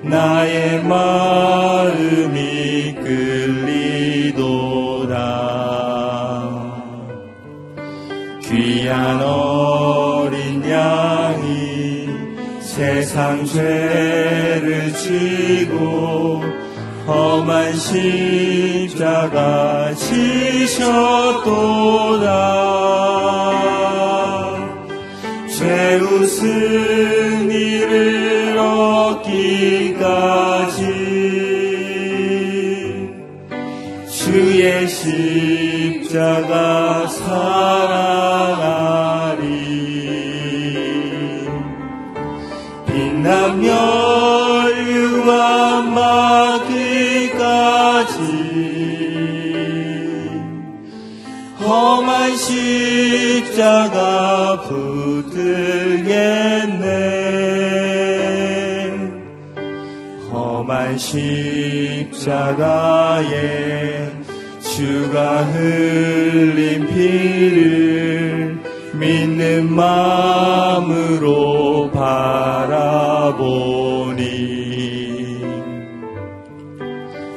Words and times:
나의 0.03 0.83
마음이 0.83 2.13
끌리도다. 2.95 4.41
귀한 8.43 9.21
어린 9.21 10.63
양이 10.69 12.07
세상 12.59 13.43
죄를 13.45 14.93
지고 14.93 16.60
험한 17.11 17.75
십자가 17.75 19.93
지셨도다. 19.95 21.01
최우승 25.49 27.51
이를 27.51 28.57
얻기까지 28.57 30.01
주의 34.09 34.87
십자가 34.87 37.09
사 37.09 37.80
험한 52.31 52.37
십자가 53.43 54.61
붙들겠네. 54.61 55.41
험한 60.31 60.97
십자가에 60.97 62.31
주가 64.61 65.43
흘린 65.43 66.87
피를 66.87 68.57
믿는 68.93 69.69
마음으로 69.73 71.11
바라보니 71.91 73.41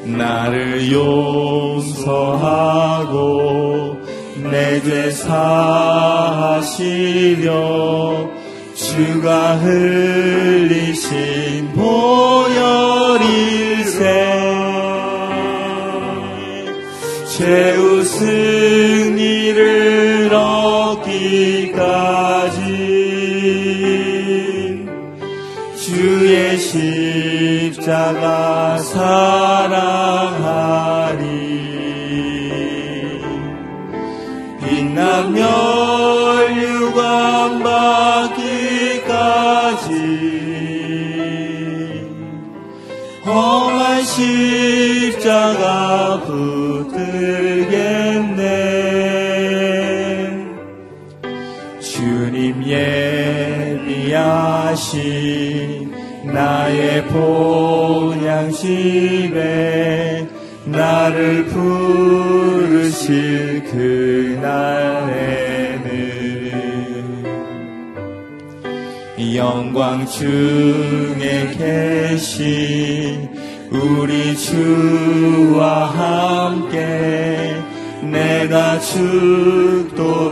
나를 0.04 0.92
용서하고 0.92 2.44
내 4.50 4.82
죄 4.82 5.10
사하시려 5.10 5.50
주가 8.74 9.56
흘리신 9.56 11.72
보혈일세. 11.72 12.74
최우승 17.26 19.18
이를 19.18 20.30
얻기까지 20.32 21.74
주의 25.76 26.56
십자가 26.58 28.78
사랑 28.78 30.43
예비하신 54.74 55.94
나의 56.24 57.06
본향심에 57.06 58.34
나를 60.64 61.44
부르실 61.46 62.82
그날에는 63.70 64.64
영광 69.36 70.04
중에 70.06 71.54
계신 71.56 73.30
우리 73.70 74.36
주와 74.36 75.86
함께 75.86 77.62
내가 78.02 78.80
죽도 78.80 80.23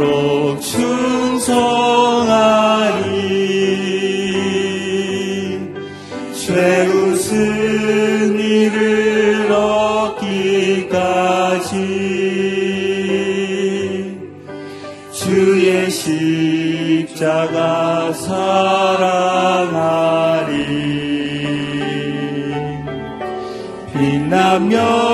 Señor. 24.83 25.12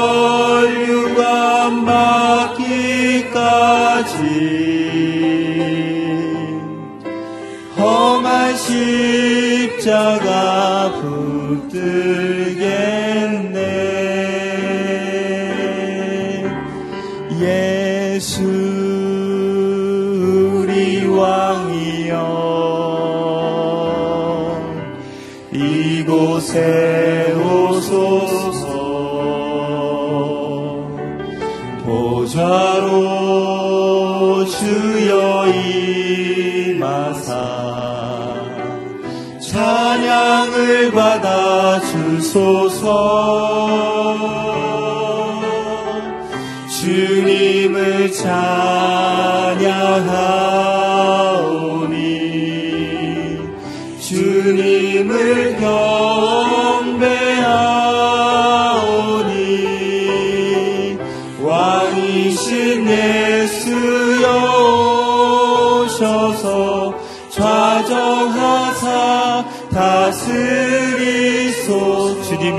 주소서 42.39 43.58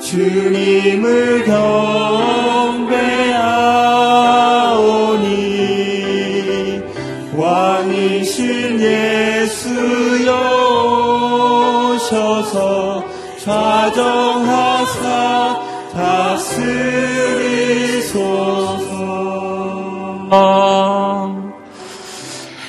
주님을 0.00 1.44
경 1.44 1.73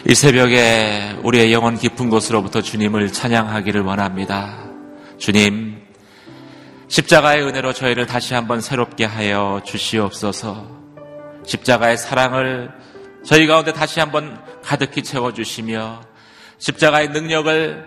이 0.07 0.13
새벽에 0.13 1.17
우리의 1.23 1.51
영혼 1.51 1.79
깊은 1.79 2.11
곳으로부터 2.11 2.61
주님을 2.61 3.11
찬양하기를 3.11 3.81
원합니다. 3.81 4.69
주님, 5.17 5.81
십자가의 6.87 7.41
은혜로 7.41 7.73
저희를 7.73 8.05
다시 8.05 8.35
한번 8.35 8.61
새롭게 8.61 9.03
하여 9.03 9.61
주시옵소서. 9.65 10.67
십자가의 11.43 11.97
사랑을 11.97 12.69
저희 13.23 13.47
가운데 13.47 13.73
다시 13.73 13.99
한번 13.99 14.39
가득히 14.61 15.01
채워주시며, 15.01 16.01
십자가의 16.59 17.09
능력을 17.09 17.85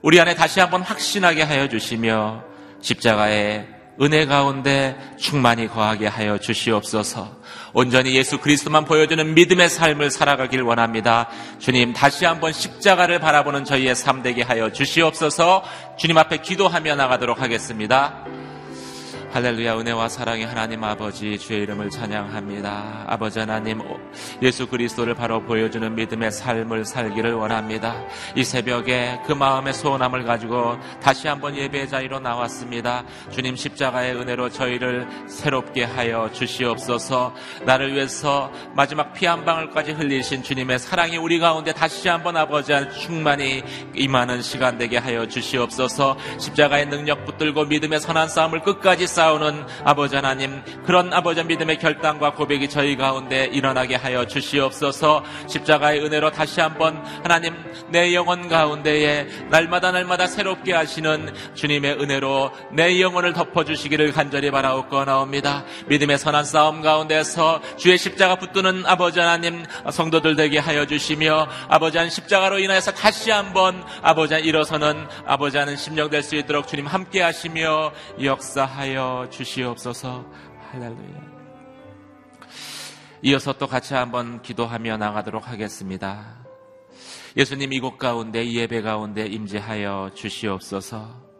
우리 0.00 0.18
안에 0.18 0.36
다시 0.36 0.60
한번 0.60 0.80
확신하게 0.80 1.42
하여 1.42 1.68
주시며, 1.68 2.42
십자가의 2.80 3.68
은혜 4.02 4.24
가운데 4.24 4.96
충만히 5.18 5.68
거하게 5.68 6.06
하여 6.06 6.38
주시옵소서. 6.38 7.36
온전히 7.72 8.14
예수 8.16 8.38
그리스도만 8.38 8.84
보여주는 8.84 9.34
믿음의 9.34 9.68
삶을 9.68 10.10
살아가길 10.10 10.62
원합니다. 10.62 11.28
주님, 11.58 11.92
다시 11.92 12.24
한번 12.24 12.52
십자가를 12.52 13.18
바라보는 13.18 13.64
저희의 13.64 13.94
삶 13.94 14.22
되게 14.22 14.42
하여 14.42 14.72
주시옵소서. 14.72 15.62
주님 15.98 16.16
앞에 16.16 16.38
기도하며 16.38 16.96
나가도록 16.96 17.42
하겠습니다. 17.42 18.24
할렐루야 19.32 19.78
은혜와 19.78 20.08
사랑의 20.08 20.44
하나님 20.44 20.82
아버지 20.82 21.38
주의 21.38 21.62
이름을 21.62 21.88
찬양합니다. 21.90 23.04
아버지 23.06 23.38
하나님 23.38 23.80
예수 24.42 24.66
그리스도를 24.66 25.14
바로 25.14 25.40
보여주는 25.44 25.94
믿음의 25.94 26.32
삶을 26.32 26.84
살기를 26.84 27.34
원합니다. 27.34 27.94
이 28.34 28.42
새벽에 28.42 29.20
그 29.24 29.32
마음의 29.32 29.72
소원함을 29.72 30.24
가지고 30.24 30.76
다시 31.00 31.28
한번 31.28 31.54
예배 31.54 31.86
자리로 31.86 32.18
나왔습니다. 32.18 33.04
주님 33.30 33.54
십자가의 33.54 34.16
은혜로 34.16 34.50
저희를 34.50 35.06
새롭게 35.28 35.84
하여 35.84 36.28
주시옵소서. 36.32 37.32
나를 37.64 37.94
위해서 37.94 38.50
마지막 38.74 39.12
피 39.12 39.26
한 39.26 39.44
방울까지 39.44 39.92
흘리신 39.92 40.42
주님의 40.42 40.80
사랑이 40.80 41.16
우리 41.18 41.38
가운데 41.38 41.72
다시 41.72 42.08
한번 42.08 42.36
아버지 42.36 42.72
한 42.72 42.90
충만히 42.90 43.62
임하는 43.94 44.42
시간 44.42 44.76
되게 44.76 44.98
하여 44.98 45.28
주시옵소서. 45.28 46.16
십자가의 46.40 46.86
능력 46.86 47.24
붙들고 47.24 47.66
믿음의 47.66 48.00
선한 48.00 48.28
싸움을 48.28 48.62
끝까지 48.62 49.06
싸 49.06 49.19
우는 49.28 49.64
아버지 49.84 50.16
하나님 50.16 50.62
그런 50.84 51.12
아버지 51.12 51.42
믿음의 51.44 51.78
결단과 51.78 52.32
고백이 52.32 52.68
저희 52.68 52.96
가운데 52.96 53.44
일어나게 53.44 53.94
하여 53.96 54.26
주시옵소서. 54.26 55.24
십자가의 55.46 56.04
은혜로 56.04 56.30
다시 56.30 56.60
한번 56.60 57.02
하나님 57.22 57.54
내 57.88 58.14
영혼 58.14 58.48
가운데에 58.48 59.26
날마다 59.50 59.92
날마다 59.92 60.26
새롭게 60.26 60.72
하시는 60.72 61.32
주님의 61.54 62.00
은혜로 62.00 62.52
내 62.72 63.00
영혼을 63.00 63.32
덮어주시기를 63.32 64.12
간절히 64.12 64.50
바라옵고나옵니다. 64.50 65.64
믿음의 65.88 66.18
선한 66.18 66.44
싸움 66.44 66.80
가운데서 66.82 67.60
주의 67.76 67.98
십자가 67.98 68.36
붙드는 68.36 68.84
아버지 68.86 69.20
하나님 69.20 69.64
성도들 69.90 70.36
되게 70.36 70.58
하여 70.58 70.86
주시며 70.86 71.48
아버지 71.68 71.98
한 71.98 72.08
십자가로 72.08 72.58
인하여서 72.58 72.92
다시 72.92 73.30
한번 73.30 73.84
아버지 74.02 74.34
한 74.34 74.44
일어서는 74.44 75.06
아버지 75.26 75.58
하는 75.58 75.76
심령 75.76 76.08
될 76.08 76.20
수 76.22 76.36
있도록 76.36 76.68
주님 76.68 76.86
함께 76.86 77.22
하시며 77.22 77.92
역사하여 78.22 79.09
주시옵소서. 79.30 80.24
할렐루야. 80.70 81.40
이어서 83.22 83.52
또 83.52 83.66
같이 83.66 83.94
한번 83.94 84.40
기도하며 84.42 84.96
나가도록 84.96 85.48
하겠습니다. 85.48 86.38
예수님 87.36 87.72
이곳 87.72 87.98
가운데 87.98 88.42
이 88.42 88.56
예배 88.56 88.82
가운데 88.82 89.26
임재하여 89.26 90.12
주시옵소서. 90.14 91.30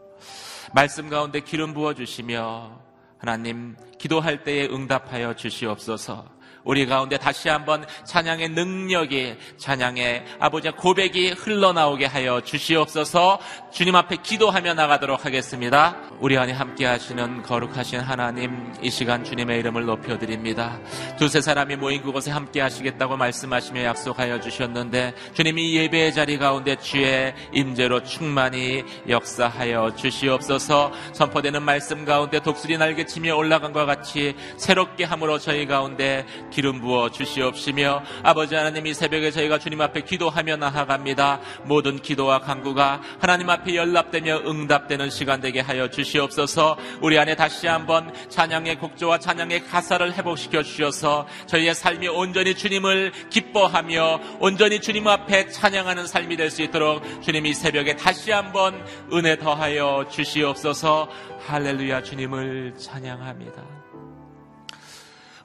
말씀 0.73 1.09
가운데 1.09 1.39
기름 1.41 1.73
부어 1.73 1.93
주시며 1.93 2.79
하나님 3.17 3.75
기도할 3.97 4.43
때에 4.43 4.67
응답하여 4.67 5.35
주시옵소서. 5.35 6.25
우리 6.63 6.85
가운데 6.85 7.17
다시 7.17 7.49
한번 7.49 7.85
찬양의 8.05 8.49
능력이 8.49 9.35
찬양의 9.57 10.25
아버지의 10.39 10.73
고백이 10.73 11.31
흘러나오게 11.31 12.05
하여 12.05 12.41
주시옵소서 12.41 13.39
주님 13.71 13.95
앞에 13.95 14.17
기도하며 14.17 14.73
나가도록 14.73 15.25
하겠습니다. 15.25 15.97
우리 16.19 16.37
안에 16.37 16.51
함께 16.51 16.85
하시는 16.85 17.41
거룩하신 17.41 17.99
하나님 17.99 18.73
이 18.81 18.89
시간 18.89 19.23
주님의 19.23 19.59
이름을 19.59 19.85
높여드립니다. 19.85 20.79
두세 21.17 21.41
사람이 21.41 21.77
모인 21.77 22.01
그곳에 22.01 22.31
함께 22.31 22.61
하시겠다고 22.61 23.17
말씀하시며 23.17 23.83
약속하여 23.83 24.41
주셨는데 24.41 25.15
주님이 25.33 25.75
예배의 25.77 26.13
자리 26.13 26.37
가운데 26.37 26.75
주의 26.75 27.33
임재로 27.53 28.03
충만히 28.03 28.83
역사하여 29.07 29.95
주시옵소서 29.95 30.91
선포되는 31.13 31.63
말씀 31.63 32.05
가운데 32.05 32.39
독수리 32.39 32.77
날개치며 32.77 33.35
올라간 33.35 33.73
것 33.73 33.85
같이 33.85 34.35
새롭게 34.57 35.05
함으로 35.05 35.39
저희 35.39 35.65
가운데 35.65 36.25
기름 36.51 36.79
부어 36.81 37.09
주시옵시며 37.09 38.03
아버지 38.21 38.53
하나님 38.53 38.85
이 38.85 38.93
새벽에 38.93 39.31
저희가 39.31 39.57
주님 39.57 39.81
앞에 39.81 40.01
기도하며 40.01 40.57
나아갑니다. 40.57 41.39
모든 41.63 41.99
기도와 41.99 42.41
간구가 42.41 43.01
하나님 43.19 43.49
앞에 43.49 43.75
연락되며 43.75 44.41
응답되는 44.45 45.09
시간 45.09 45.41
되게 45.41 45.61
하여 45.61 45.89
주시옵소서. 45.89 46.77
우리 47.01 47.17
안에 47.17 47.35
다시 47.35 47.65
한번 47.65 48.13
찬양의 48.29 48.77
곡조와 48.77 49.17
찬양의 49.17 49.65
가사를 49.65 50.13
회복시켜 50.13 50.61
주셔서 50.61 51.27
저희의 51.47 51.73
삶이 51.73 52.07
온전히 52.07 52.53
주님을 52.53 53.11
기뻐하며 53.31 54.19
온전히 54.39 54.79
주님 54.79 55.07
앞에 55.07 55.49
찬양하는 55.49 56.05
삶이 56.05 56.37
될 56.37 56.51
수 56.51 56.61
있도록 56.63 57.01
주님 57.23 57.45
이 57.45 57.53
새벽에 57.53 57.95
다시 57.95 58.29
한번 58.31 58.85
은혜 59.13 59.37
더하여 59.37 60.05
주시옵소서. 60.11 61.07
할렐루야 61.47 62.03
주님을 62.03 62.73
찬양합니다. 62.77 63.90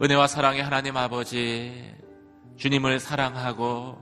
은혜와 0.03 0.27
사랑의 0.27 0.63
하나님 0.63 0.95
아버지, 0.99 1.95
주님을 2.59 3.01
사랑하고 3.01 3.97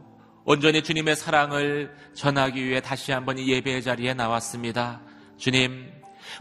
온전히 0.45 0.83
주님의 0.83 1.15
사랑을 1.15 1.95
전하기 2.15 2.65
위해 2.65 2.81
다시 2.81 3.13
한번 3.13 3.39
이 3.39 3.49
예배의 3.49 3.81
자리에 3.83 4.13
나왔습니다. 4.13 5.03
주님, 5.39 5.93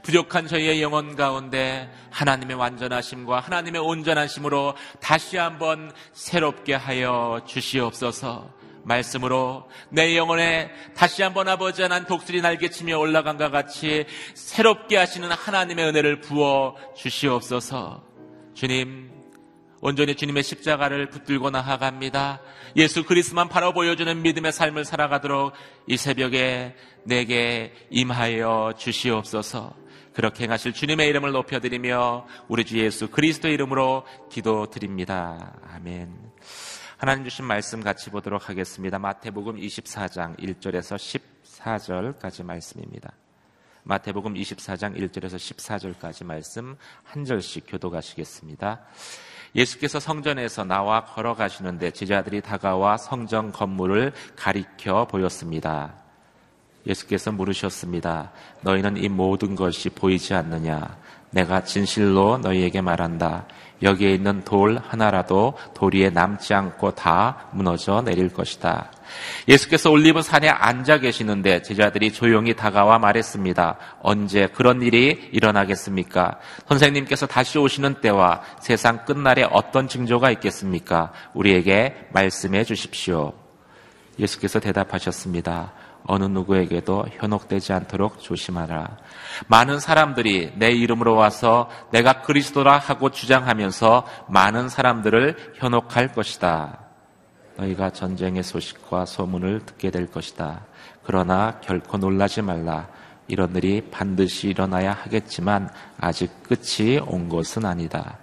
부족한 0.01 0.47
저희의 0.47 0.81
영혼 0.81 1.15
가운데 1.15 1.87
하나님의 2.09 2.57
완전하심과 2.57 3.41
하나님의 3.41 3.79
온전하심으로 3.79 4.75
다시 4.99 5.37
한번 5.37 5.91
새롭게 6.13 6.73
하여 6.73 7.41
주시옵소서. 7.45 8.51
말씀으로 8.85 9.69
내 9.89 10.17
영혼에 10.17 10.71
다시 10.95 11.21
한번 11.21 11.47
아버지 11.47 11.83
하나님 11.83 12.07
독수리 12.07 12.41
날개치며 12.41 12.97
올라간 12.97 13.37
것 13.37 13.51
같이 13.51 14.05
새롭게 14.33 14.97
하시는 14.97 15.29
하나님의 15.31 15.85
은혜를 15.85 16.21
부어 16.21 16.75
주시옵소서. 16.95 18.03
주님, 18.55 19.22
온전히 19.85 20.15
주님의 20.15 20.43
십자가를 20.43 21.09
붙들고 21.09 21.49
나아갑니다. 21.49 22.39
예수 22.77 23.03
그리스만 23.03 23.49
바로 23.49 23.73
보여주는 23.73 24.21
믿음의 24.21 24.53
삶을 24.53 24.85
살아가도록 24.85 25.51
이 25.87 25.97
새벽에 25.97 26.73
내게 27.03 27.73
임하여 27.89 28.75
주시옵소서. 28.77 29.75
그렇게 30.13 30.45
행하실 30.45 30.71
주님의 30.71 31.09
이름을 31.09 31.33
높여드리며 31.33 32.25
우리 32.47 32.63
주 32.63 32.79
예수 32.79 33.09
그리스도의 33.09 33.55
이름으로 33.55 34.05
기도드립니다. 34.31 35.53
아멘. 35.73 36.31
하나님 36.95 37.25
주신 37.25 37.43
말씀 37.43 37.83
같이 37.83 38.09
보도록 38.09 38.47
하겠습니다. 38.47 38.97
마태복음 38.99 39.57
24장 39.57 40.39
1절에서 40.39 40.95
14절까지 41.43 42.45
말씀입니다. 42.45 43.11
마태복음 43.83 44.35
24장 44.35 44.97
1절에서 44.97 45.35
14절까지 45.35 46.23
말씀 46.23 46.77
한 47.03 47.25
절씩 47.25 47.65
교도가시겠습니다. 47.67 48.79
예수께서 49.55 49.99
성전에서 49.99 50.63
나와 50.63 51.05
걸어가시는데 51.05 51.91
제자들이 51.91 52.41
다가와 52.41 52.97
성전 52.97 53.51
건물을 53.51 54.13
가리켜 54.35 55.05
보였습니다. 55.05 55.93
예수께서 56.87 57.31
물으셨습니다. 57.31 58.31
너희는 58.61 58.97
이 58.97 59.07
모든 59.09 59.55
것이 59.55 59.89
보이지 59.89 60.33
않느냐? 60.33 60.97
내가 61.29 61.63
진실로 61.63 62.37
너희에게 62.37 62.81
말한다. 62.81 63.45
여기에 63.81 64.13
있는 64.13 64.43
돌 64.43 64.77
하나라도 64.77 65.57
돌 65.73 65.95
위에 65.95 66.09
남지 66.09 66.53
않고 66.53 66.91
다 66.91 67.47
무너져 67.51 68.01
내릴 68.01 68.31
것이다. 68.31 68.91
예수께서 69.47 69.91
올리브 69.91 70.21
산에 70.21 70.49
앉아 70.49 70.99
계시는데 70.99 71.61
제자들이 71.61 72.11
조용히 72.13 72.55
다가와 72.55 72.99
말했습니다. 72.99 73.77
언제 74.01 74.47
그런 74.47 74.81
일이 74.81 75.29
일어나겠습니까? 75.31 76.39
선생님께서 76.67 77.27
다시 77.27 77.57
오시는 77.57 78.01
때와 78.01 78.41
세상 78.59 79.05
끝날에 79.05 79.47
어떤 79.51 79.87
징조가 79.87 80.31
있겠습니까? 80.31 81.11
우리에게 81.33 82.07
말씀해 82.13 82.63
주십시오. 82.63 83.33
예수께서 84.19 84.59
대답하셨습니다. 84.59 85.73
어느 86.05 86.25
누구에게도 86.25 87.05
현혹되지 87.17 87.73
않도록 87.73 88.19
조심하라. 88.19 88.97
많은 89.47 89.79
사람들이 89.79 90.53
내 90.55 90.71
이름으로 90.71 91.15
와서 91.15 91.69
내가 91.91 92.21
그리스도라 92.21 92.77
하고 92.77 93.09
주장하면서 93.09 94.05
많은 94.27 94.69
사람들을 94.69 95.53
현혹할 95.55 96.13
것이다. 96.13 96.82
너희가 97.57 97.91
전쟁의 97.91 98.43
소식과 98.43 99.05
소문을 99.05 99.65
듣게 99.65 99.91
될 99.91 100.07
것이다. 100.07 100.65
그러나 101.03 101.59
결코 101.61 101.97
놀라지 101.97 102.41
말라. 102.41 102.87
이런 103.27 103.55
일이 103.55 103.81
반드시 103.89 104.49
일어나야 104.49 104.91
하겠지만 104.91 105.69
아직 105.97 106.29
끝이 106.43 106.99
온 107.07 107.29
것은 107.29 107.65
아니다. 107.65 108.17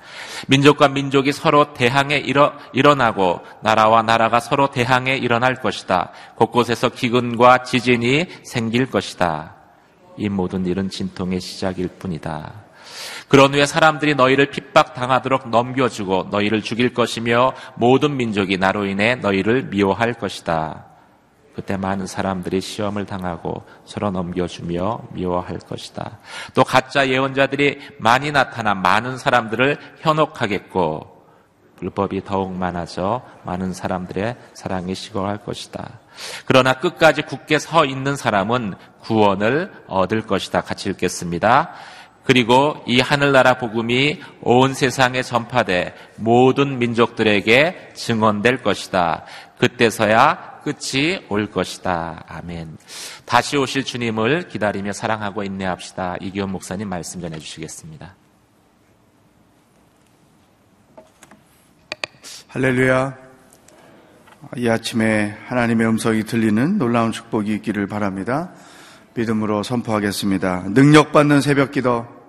민족과 0.49 0.89
민족이 0.89 1.33
서로 1.33 1.73
대항에 1.73 2.19
일어, 2.19 2.53
일어나고 2.75 3.41
나라와 3.63 4.03
나라가 4.03 4.41
서로 4.41 4.71
대항에 4.71 5.17
일어날 5.17 5.55
것이다. 5.55 6.13
곳곳에서 6.37 6.91
기근과 6.91 7.63
지진이 7.63 8.27
생길 8.45 8.91
것이다. 8.91 9.55
이 10.19 10.29
모든 10.29 10.67
일은 10.67 10.91
진통의 10.91 11.41
시작일 11.41 11.89
뿐이다. 11.89 12.70
그런 13.29 13.55
후에 13.55 13.67
사람들이 13.67 14.15
너희를 14.15 14.51
핍박당하도록 14.51 15.51
넘겨주고 15.51 16.29
너희를 16.31 16.63
죽일 16.63 16.95
것이며 16.95 17.53
모든 17.77 18.17
민족이 18.17 18.59
나로 18.59 18.87
인해 18.87 19.15
너희를 19.17 19.65
미워할 19.65 20.15
것이다. 20.15 20.87
그때 21.55 21.77
많은 21.77 22.07
사람들이 22.07 22.61
시험을 22.61 23.07
당하고 23.07 23.65
서로 23.85 24.11
넘겨주며 24.11 25.09
미워할 25.13 25.59
것이다. 25.59 26.19
또 26.55 26.65
가짜 26.65 27.09
예언자들이 27.09 27.81
많이 27.99 28.31
나타나 28.33 28.75
많은 28.75 29.19
사람들을 29.19 29.79
현혹하겠고 29.99 31.21
불법이 31.77 32.25
더욱 32.25 32.53
많아져 32.53 33.23
많은 33.45 33.73
사람들의 33.73 34.37
사랑이 34.53 34.95
식어갈 34.95 35.39
것이다. 35.39 35.99
그러나 36.45 36.75
끝까지 36.75 37.23
굳게 37.23 37.59
서 37.59 37.85
있는 37.85 38.17
사람은 38.17 38.75
구원을 39.01 39.73
얻을 39.87 40.27
것이다. 40.27 40.61
같이 40.61 40.91
읽겠습니다. 40.91 41.73
그리고 42.31 42.81
이 42.87 43.01
하늘나라 43.01 43.55
복음이 43.55 44.21
온 44.43 44.73
세상에 44.73 45.21
전파돼 45.21 45.97
모든 46.15 46.79
민족들에게 46.79 47.91
증언될 47.95 48.63
것이다. 48.63 49.25
그때서야 49.59 50.61
끝이 50.63 51.25
올 51.29 51.51
것이다. 51.51 52.23
아멘. 52.29 52.77
다시 53.25 53.57
오실 53.57 53.85
주님을 53.85 54.47
기다리며 54.47 54.93
사랑하고 54.93 55.43
인내합시다. 55.43 56.19
이기원 56.21 56.53
목사님 56.53 56.89
말씀 56.89 57.21
전해 57.21 57.37
주시겠습니다. 57.37 58.15
할렐루야. 62.47 63.17
이 64.57 64.69
아침에 64.69 65.37
하나님의 65.49 65.85
음성이 65.89 66.23
들리는 66.23 66.79
놀라운 66.79 67.11
축복이 67.11 67.53
있기를 67.55 67.89
바랍니다. 67.89 68.53
믿음으로 69.15 69.65
선포하겠습니다. 69.65 70.67
능력받는 70.69 71.41
새벽 71.41 71.73
기도, 71.73 72.20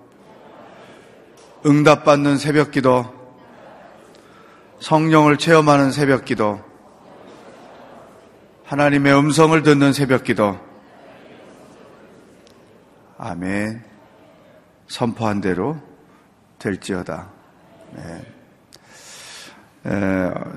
응답받는 1.64 2.38
새벽 2.38 2.72
기도, 2.72 3.04
성령을 4.80 5.36
체험하는 5.36 5.92
새벽 5.92 6.24
기도, 6.24 6.60
하나님의 8.64 9.14
음성을 9.16 9.62
듣는 9.62 9.92
새벽 9.92 10.24
기도. 10.24 10.58
아멘. 13.18 13.84
선포한 14.88 15.40
대로 15.40 15.80
될지어다. 16.58 17.30
네. 17.94 18.24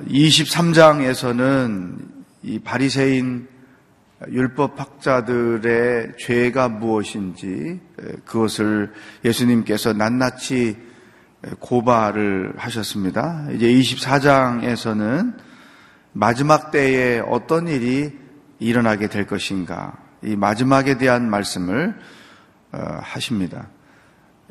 23장에서는 0.07 1.97
이 2.43 2.59
바리새인 2.59 3.47
율법 4.29 4.79
학자들의 4.79 6.13
죄가 6.17 6.69
무엇인지 6.69 7.79
그것을 8.25 8.93
예수님께서 9.23 9.93
낱낱이 9.93 10.94
고발을 11.59 12.53
하셨습니다. 12.57 13.47
이제 13.51 13.67
24장에서는 13.67 15.35
마지막 16.13 16.71
때에 16.71 17.19
어떤 17.19 17.67
일이 17.67 18.17
일어나게 18.59 19.07
될 19.07 19.27
것인가. 19.27 19.97
이 20.23 20.35
마지막에 20.35 20.97
대한 20.97 21.29
말씀을 21.29 21.95
어, 22.71 22.99
하십니다. 23.01 23.67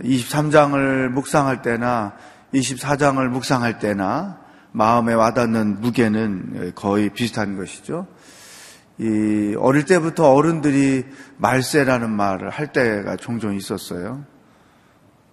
23장을 0.00 1.08
묵상할 1.08 1.62
때나 1.62 2.14
24장을 2.52 3.26
묵상할 3.28 3.78
때나 3.78 4.38
마음에 4.72 5.14
와닿는 5.14 5.80
무게는 5.80 6.72
거의 6.74 7.10
비슷한 7.10 7.56
것이죠. 7.56 8.06
이 8.98 9.54
어릴 9.58 9.84
때부터 9.84 10.32
어른들이 10.32 11.04
말세라는 11.36 12.10
말을 12.10 12.50
할 12.50 12.72
때가 12.72 13.16
종종 13.16 13.54
있었어요. 13.54 14.24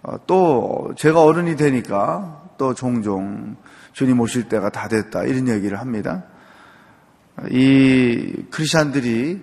어, 0.02 0.16
또 0.26 0.92
제가 0.96 1.22
어른이 1.22 1.56
되니까 1.56 2.42
또 2.58 2.74
종종 2.74 3.56
주님 3.92 4.20
오실 4.20 4.48
때가 4.48 4.70
다 4.70 4.88
됐다. 4.88 5.24
이런 5.24 5.48
얘기를 5.48 5.78
합니다. 5.80 6.24
이 7.50 8.44
크리스찬들이 8.50 9.40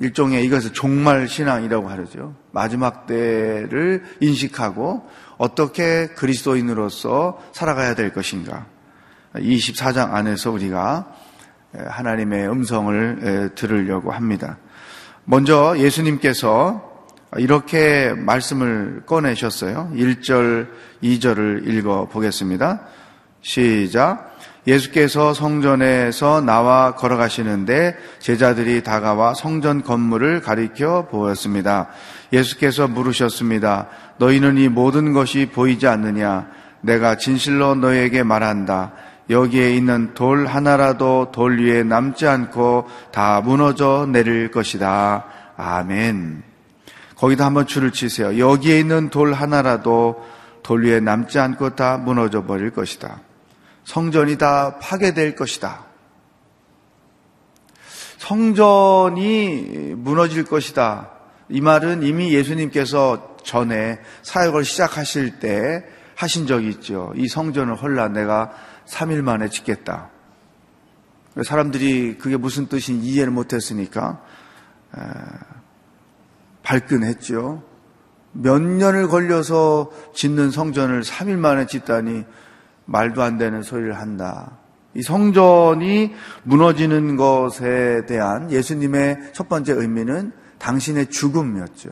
일종의 0.00 0.44
이것을 0.44 0.72
종말 0.72 1.28
신앙이라고 1.28 1.88
하죠. 1.88 2.34
마지막 2.50 3.06
때를 3.06 4.04
인식하고 4.20 5.08
어떻게 5.38 6.08
그리스도인으로서 6.08 7.40
살아가야 7.52 7.94
될 7.94 8.12
것인가. 8.12 8.66
24장 9.34 10.12
안에서 10.12 10.50
우리가 10.50 11.12
하나님의 11.72 12.48
음성을 12.48 13.52
들으려고 13.54 14.12
합니다. 14.12 14.58
먼저 15.24 15.74
예수님께서 15.78 16.93
이렇게 17.38 18.12
말씀을 18.16 19.02
꺼내셨어요. 19.06 19.90
1절, 19.94 20.68
2절을 21.02 21.66
읽어 21.68 22.08
보겠습니다. 22.08 22.80
시작. 23.40 24.34
예수께서 24.66 25.34
성전에서 25.34 26.40
나와 26.40 26.94
걸어가시는데 26.94 27.96
제자들이 28.18 28.82
다가와 28.82 29.34
성전 29.34 29.82
건물을 29.82 30.40
가리켜 30.40 31.08
보였습니다. 31.10 31.88
예수께서 32.32 32.88
물으셨습니다. 32.88 33.88
너희는 34.18 34.56
이 34.56 34.68
모든 34.68 35.12
것이 35.12 35.50
보이지 35.52 35.86
않느냐? 35.86 36.48
내가 36.80 37.16
진실로 37.16 37.74
너희에게 37.74 38.22
말한다. 38.22 38.92
여기에 39.28 39.74
있는 39.74 40.14
돌 40.14 40.46
하나라도 40.46 41.30
돌 41.32 41.58
위에 41.58 41.82
남지 41.82 42.26
않고 42.26 42.88
다 43.10 43.40
무너져 43.42 44.06
내릴 44.10 44.50
것이다. 44.50 45.24
아멘. 45.56 46.53
거기다 47.16 47.44
한번 47.44 47.66
줄을 47.66 47.92
치세요. 47.92 48.38
여기에 48.38 48.80
있는 48.80 49.10
돌 49.10 49.32
하나라도 49.32 50.24
돌 50.62 50.84
위에 50.84 51.00
남지 51.00 51.38
않고 51.38 51.76
다 51.76 51.98
무너져 51.98 52.44
버릴 52.44 52.70
것이다. 52.70 53.20
성전이 53.84 54.38
다 54.38 54.78
파괴될 54.78 55.36
것이다. 55.36 55.84
성전이 58.18 59.94
무너질 59.96 60.44
것이다. 60.44 61.10
이 61.50 61.60
말은 61.60 62.02
이미 62.02 62.32
예수님께서 62.32 63.36
전에 63.42 64.00
사역을 64.22 64.64
시작하실 64.64 65.38
때 65.38 65.84
하신 66.16 66.46
적이 66.46 66.68
있죠. 66.70 67.12
이 67.16 67.28
성전을 67.28 67.74
헐라 67.74 68.08
내가 68.08 68.52
3일 68.86 69.20
만에 69.22 69.48
짓겠다. 69.48 70.08
사람들이 71.44 72.16
그게 72.18 72.36
무슨 72.36 72.66
뜻인지 72.66 73.06
이해를 73.06 73.32
못했으니까 73.32 74.22
발끈했죠. 76.64 77.62
몇 78.32 78.60
년을 78.60 79.08
걸려서 79.08 79.92
짓는 80.12 80.50
성전을 80.50 81.02
3일 81.02 81.36
만에 81.36 81.66
짓다니 81.66 82.24
말도 82.86 83.22
안 83.22 83.38
되는 83.38 83.62
소리를 83.62 83.96
한다. 83.96 84.58
이 84.94 85.02
성전이 85.02 86.12
무너지는 86.42 87.16
것에 87.16 88.06
대한 88.06 88.50
예수님의 88.50 89.30
첫 89.32 89.48
번째 89.48 89.74
의미는 89.74 90.32
당신의 90.58 91.10
죽음이었죠. 91.10 91.90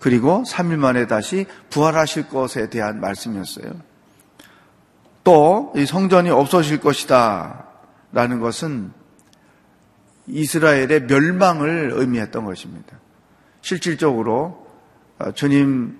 그리고 0.00 0.44
3일 0.46 0.76
만에 0.76 1.06
다시 1.06 1.46
부활하실 1.70 2.28
것에 2.28 2.70
대한 2.70 3.00
말씀이었어요. 3.00 3.72
또 5.24 5.72
이 5.76 5.84
성전이 5.84 6.30
없어질 6.30 6.80
것이다 6.80 7.66
라는 8.12 8.40
것은 8.40 8.92
이스라엘의 10.28 11.06
멸망을 11.06 11.92
의미했던 11.94 12.44
것입니다. 12.44 12.98
실질적으로 13.60 14.66
어, 15.18 15.32
주님 15.32 15.96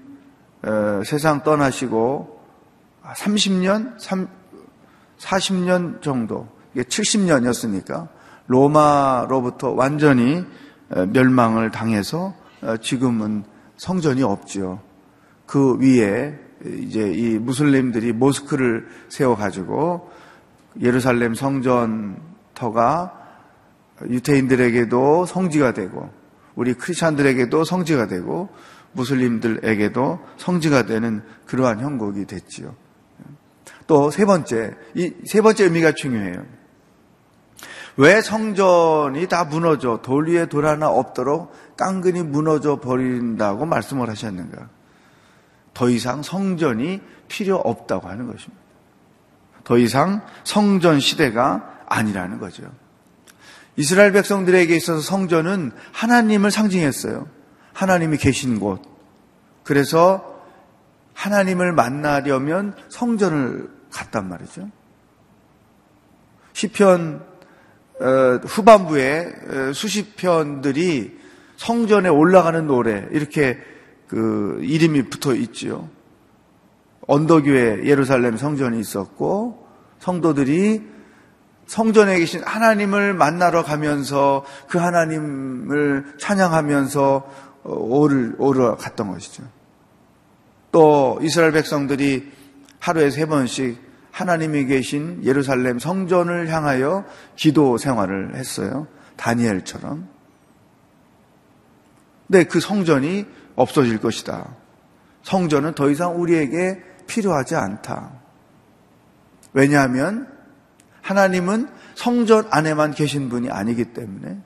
어, 0.63 1.03
세상 1.05 1.43
떠나시고 1.43 2.39
30년, 3.03 3.97
40년 5.19 6.03
정도, 6.03 6.49
이게 6.75 6.83
70년이었으니까 6.83 8.09
로마로부터 8.47 9.71
완전히 9.71 10.45
어, 10.91 11.07
멸망을 11.07 11.71
당해서 11.71 12.35
지금은 12.83 13.45
성전이 13.77 14.23
없지요. 14.23 14.81
그 15.47 15.79
위에 15.79 16.39
이제 16.65 17.13
이 17.13 17.39
무슬림들이 17.39 18.13
모스크를 18.13 18.89
세워가지고 19.09 20.11
예루살렘 20.81 21.35
성전터가 21.35 23.18
유태인들에게도 24.07 25.27
성지가 25.27 25.73
되고 25.75 26.11
우리 26.55 26.75
크리스찬들에게도 26.75 27.65
성지가 27.65 28.07
되고 28.07 28.49
무슬림들에게도 28.93 30.19
성지가 30.37 30.87
되는 30.87 31.23
그러한 31.47 31.81
형국이 31.81 32.25
됐지요. 32.27 32.75
또 33.87 34.11
세 34.11 34.25
번째, 34.25 34.75
이 34.95 35.13
세 35.25 35.41
번째 35.41 35.65
의미가 35.65 35.93
중요해요. 35.93 36.45
왜 37.97 38.21
성전이 38.21 39.27
다 39.29 39.45
무너져 39.45 40.01
돌 40.03 40.29
위에 40.29 40.47
돌 40.47 40.67
하나 40.67 40.89
없도록 40.89 41.53
깡근히 41.77 42.23
무너져 42.23 42.81
버린다고 42.81 43.67
말씀을 43.67 44.09
하셨는가? 44.09 44.69
더 45.75 45.91
이상 45.91 46.23
성전이 46.23 47.01
필요 47.29 47.57
없다고 47.57 48.09
하는 48.09 48.27
것입니다. 48.27 48.63
더 49.65 49.79
이상 49.79 50.23
성전 50.45 51.01
시대가 51.01 51.83
아니라는 51.89 52.39
거죠. 52.39 52.71
이스라엘 53.79 54.11
백성들에게 54.11 54.75
있어서 54.75 55.01
성전은 55.01 55.71
하나님을 55.93 56.51
상징했어요. 56.51 57.29
하나님이 57.73 58.17
계신 58.17 58.59
곳. 58.59 58.83
그래서 59.63 60.43
하나님을 61.15 61.73
만나려면 61.73 62.75
성전을 62.89 63.71
갔단 63.93 64.29
말이죠. 64.29 64.69
시편 66.55 67.25
어, 68.01 68.05
후반부에 68.45 69.33
어, 69.49 69.73
수십 69.73 70.17
편들이 70.17 71.17
성전에 71.57 72.09
올라가는 72.09 72.67
노래 72.67 73.07
이렇게 73.13 73.59
그 74.09 74.59
이름이 74.61 75.09
붙어 75.09 75.37
있지요. 75.37 75.89
언덕 77.07 77.45
위에 77.45 77.85
예루살렘 77.85 78.37
성전이 78.37 78.81
있었고 78.81 79.69
성도들이 80.01 80.98
성전에 81.69 82.19
계신 82.19 82.43
하나님을 82.45 83.13
만나러 83.15 83.63
가면서 83.63 84.45
그 84.69 84.79
하나님을 84.79 86.15
찬양하면서 86.19 87.31
어, 87.65 87.73
오를 87.73 88.35
오르 88.39 88.75
갔던 88.77 89.13
것이죠. 89.13 89.45
또 90.73 91.19
이스라엘 91.23 91.53
백성들이 91.53 92.33
하루에 92.81 93.11
세 93.11 93.27
번씩 93.27 93.81
하나님이 94.11 94.65
계신 94.65 95.21
예루살렘 95.25 95.79
성전을 95.79 96.49
향하여 96.49 97.05
기도 97.37 97.77
생활을 97.77 98.35
했어요. 98.35 98.87
다니엘처럼. 99.17 100.09
근데 102.27 102.45
그 102.45 102.61
성전이 102.61 103.27
없어질 103.57 103.99
것이다. 103.99 104.55
성전은 105.23 105.75
더 105.75 105.91
이상 105.91 106.21
우리에게 106.21 106.83
필요하지 107.07 107.57
않다. 107.57 108.13
왜냐하면 109.53 110.38
하나님은 111.09 111.71
성전 111.95 112.47
안에만 112.51 112.93
계신 112.93 113.31
분이 113.31 113.49
아니기 113.49 113.95
때문에 113.95 114.39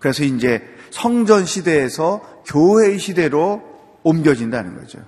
그래서 0.00 0.24
이제 0.24 0.60
성전 0.90 1.44
시대에서 1.44 2.42
교회의 2.46 2.98
시대로 2.98 3.62
옮겨진다는 4.02 4.76
거죠. 4.76 4.98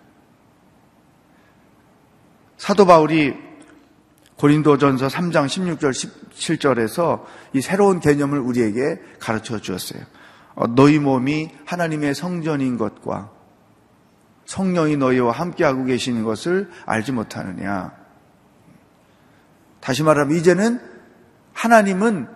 사도 2.56 2.86
바울이 2.86 3.34
고린도전서 4.36 5.08
3장 5.08 5.46
16절 5.46 5.90
17절에서 5.90 7.24
이 7.54 7.60
새로운 7.60 7.98
개념을 7.98 8.38
우리에게 8.38 9.00
가르쳐 9.18 9.60
주었어요. 9.60 10.02
어, 10.54 10.68
너희 10.68 11.00
몸이 11.00 11.50
하나님의 11.64 12.14
성전인 12.14 12.78
것과 12.78 13.32
성령이 14.46 14.98
너희와 14.98 15.32
함께하고 15.32 15.84
계시는 15.84 16.22
것을 16.22 16.70
알지 16.86 17.10
못하느냐. 17.10 17.97
다시 19.88 20.02
말하면 20.02 20.36
이제는 20.36 20.80
하나님은 21.54 22.28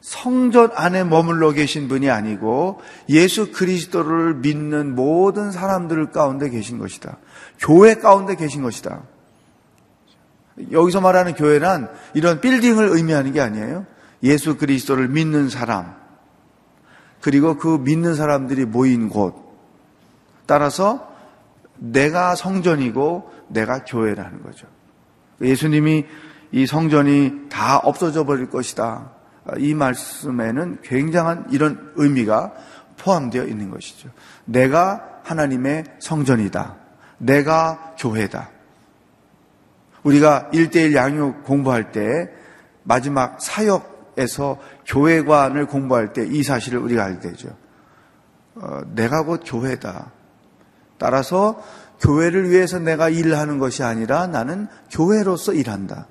성전 0.00 0.70
안에 0.76 1.02
머물러 1.02 1.50
계신 1.50 1.88
분이 1.88 2.08
아니고 2.08 2.80
예수 3.08 3.50
그리스도를 3.50 4.34
믿는 4.34 4.94
모든 4.94 5.50
사람들 5.50 6.12
가운데 6.12 6.50
계신 6.50 6.78
것이다. 6.78 7.18
교회 7.58 7.96
가운데 7.96 8.36
계신 8.36 8.62
것이다. 8.62 9.02
여기서 10.70 11.00
말하는 11.00 11.34
교회란 11.34 11.90
이런 12.14 12.40
빌딩을 12.40 12.90
의미하는 12.90 13.32
게 13.32 13.40
아니에요. 13.40 13.86
예수 14.22 14.56
그리스도를 14.56 15.08
믿는 15.08 15.48
사람, 15.48 15.96
그리고 17.20 17.56
그 17.56 17.78
믿는 17.82 18.14
사람들이 18.14 18.66
모인 18.66 19.08
곳. 19.08 19.34
따라서 20.46 21.12
내가 21.74 22.36
성전이고 22.36 23.32
내가 23.48 23.82
교회라는 23.84 24.44
거죠. 24.44 24.68
예수님이 25.42 26.06
이 26.54 26.66
성전이 26.66 27.48
다 27.50 27.78
없어져 27.78 28.22
버릴 28.24 28.48
것이다. 28.48 29.10
이 29.58 29.74
말씀에는 29.74 30.78
굉장한 30.82 31.48
이런 31.50 31.92
의미가 31.96 32.52
포함되어 32.96 33.46
있는 33.46 33.70
것이죠. 33.70 34.08
내가 34.44 35.02
하나님의 35.24 35.82
성전이다. 35.98 36.76
내가 37.18 37.96
교회다. 37.98 38.50
우리가 40.04 40.50
일대일 40.52 40.94
양육 40.94 41.42
공부할 41.42 41.90
때 41.90 42.30
마지막 42.84 43.42
사역 43.42 43.92
에서 44.16 44.60
교회관을 44.86 45.66
공부할 45.66 46.12
때 46.12 46.24
이 46.24 46.44
사실을 46.44 46.78
우리가 46.78 47.02
알게 47.02 47.30
되죠. 47.30 47.48
어, 48.54 48.82
내가 48.94 49.24
곧 49.24 49.42
교회다. 49.44 50.12
따라서 50.98 51.60
교회를 52.00 52.48
위해서 52.50 52.78
내가 52.78 53.08
일하는 53.08 53.58
것이 53.58 53.82
아니라 53.82 54.28
나는 54.28 54.68
교회로서 54.92 55.52
일한다. 55.52 56.06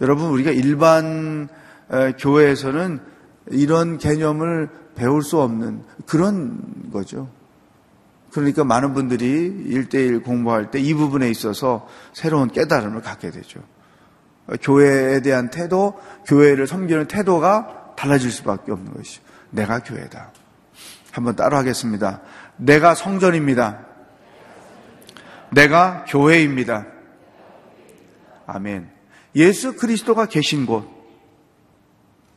여러분 0.00 0.30
우리가 0.30 0.50
일반 0.50 1.48
에, 1.90 2.12
교회에서는 2.12 3.00
이런 3.50 3.98
개념을 3.98 4.68
배울 4.94 5.22
수 5.22 5.40
없는 5.40 5.82
그런 6.06 6.90
거죠. 6.92 7.28
그러니까 8.32 8.62
많은 8.64 8.94
분들이 8.94 9.26
일대일 9.66 10.22
공부할 10.22 10.70
때 10.70 10.78
이 10.80 10.94
부분에 10.94 11.28
있어서 11.30 11.88
새로운 12.12 12.48
깨달음을 12.48 13.02
갖게 13.02 13.30
되죠. 13.30 13.60
교회에 14.62 15.20
대한 15.20 15.50
태도, 15.50 15.98
교회를 16.26 16.66
섬기는 16.66 17.06
태도가 17.06 17.94
달라질 17.96 18.30
수밖에 18.30 18.72
없는 18.72 18.94
것이죠. 18.94 19.22
내가 19.50 19.80
교회다. 19.80 20.32
한번 21.12 21.36
따로 21.36 21.56
하겠습니다. 21.56 22.20
내가 22.56 22.94
성전입니다. 22.94 23.86
내가 25.50 26.04
교회입니다. 26.08 26.86
아멘. 28.46 28.99
예수 29.36 29.76
그리스도가 29.76 30.26
계신 30.26 30.66
곳, 30.66 30.88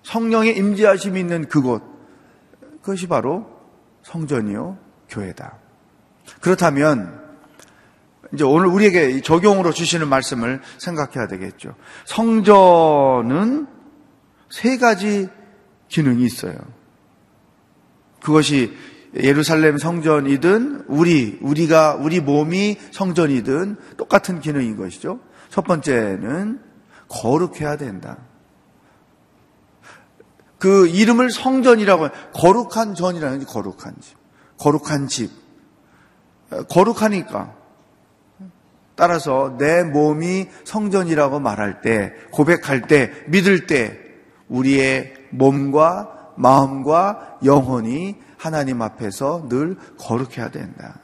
성령의 0.04 0.58
임재하심이 0.58 1.20
있는 1.20 1.48
그곳, 1.48 1.82
그것이 2.82 3.08
바로 3.08 3.48
성전이요, 4.04 4.78
교회다. 5.10 5.58
그렇다면 6.42 7.22
이제 8.34 8.44
오늘 8.44 8.68
우리에게 8.68 9.22
적용으로 9.22 9.72
주시는 9.72 10.10
말씀을 10.10 10.62
생각해야 10.78 11.28
되겠죠. 11.28 11.76
성전은 12.06 13.68
세 14.50 14.78
가지 14.78 15.30
기능이 15.88 16.24
있어요. 16.26 16.56
그것이 18.22 18.76
예루살렘 19.16 19.78
성전이든 19.78 20.86
우리 20.88 21.38
우리가 21.42 21.96
우리 21.96 22.20
몸이 22.20 22.80
성전이든 22.92 23.78
똑같은 23.98 24.40
기능인 24.40 24.76
것이죠. 24.76 25.20
첫 25.50 25.66
번째는 25.66 26.60
거룩해야 27.14 27.78
된다. 27.78 28.18
그 30.58 30.88
이름을 30.88 31.30
성전이라고 31.30 32.10
거룩한 32.34 32.96
전이라는 32.96 33.40
게 33.40 33.46
거룩한 33.46 33.96
집. 34.02 34.18
거룩한 34.58 35.08
집. 35.08 35.32
거룩하니까 36.70 37.54
따라서 38.96 39.56
내 39.58 39.84
몸이 39.84 40.50
성전이라고 40.66 41.40
말할 41.40 41.82
때, 41.82 42.14
고백할 42.32 42.88
때, 42.88 43.12
믿을 43.28 43.66
때, 43.66 44.00
우리의 44.50 45.14
몸과 45.32 46.32
마음과 46.36 47.40
영혼이 47.44 48.18
하나님 48.38 48.82
앞에서 48.82 49.48
늘 49.50 49.78
거룩해야 49.98 50.50
된다. 50.50 51.00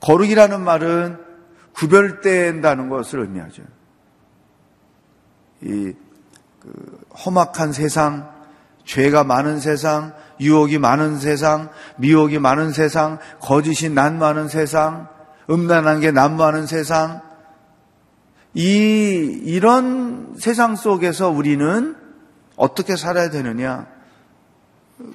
거룩이라는 0.00 0.60
말은 0.60 1.27
구별된다는 1.78 2.88
것을 2.88 3.20
의미하죠. 3.20 3.62
이 5.62 5.94
그 6.60 7.00
험악한 7.24 7.72
세상, 7.72 8.30
죄가 8.84 9.24
많은 9.24 9.60
세상, 9.60 10.14
유혹이 10.40 10.78
많은 10.78 11.18
세상, 11.18 11.70
미혹이 11.98 12.38
많은 12.38 12.72
세상, 12.72 13.18
거짓이 13.40 13.90
난무하는 13.90 14.48
세상, 14.48 15.08
음란한 15.50 16.00
게 16.00 16.10
난무하는 16.10 16.66
세상, 16.66 17.22
이, 18.54 18.62
이런 19.44 20.34
세상 20.38 20.74
속에서 20.74 21.30
우리는 21.30 21.96
어떻게 22.56 22.96
살아야 22.96 23.30
되느냐? 23.30 23.86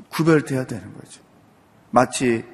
구별돼야 0.10 0.65
되는 0.65 0.93
거죠. 0.93 1.21
마치 1.89 2.45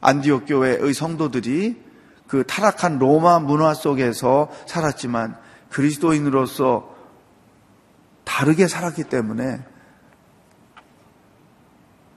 안디옥 0.00 0.44
교회의 0.46 0.94
성도들이 0.94 1.82
그 2.28 2.44
타락한 2.46 2.98
로마 2.98 3.38
문화 3.38 3.74
속에서 3.74 4.50
살았지만 4.66 5.36
그리스도인으로서 5.70 6.94
다르게 8.24 8.68
살았기 8.68 9.04
때문에 9.04 9.64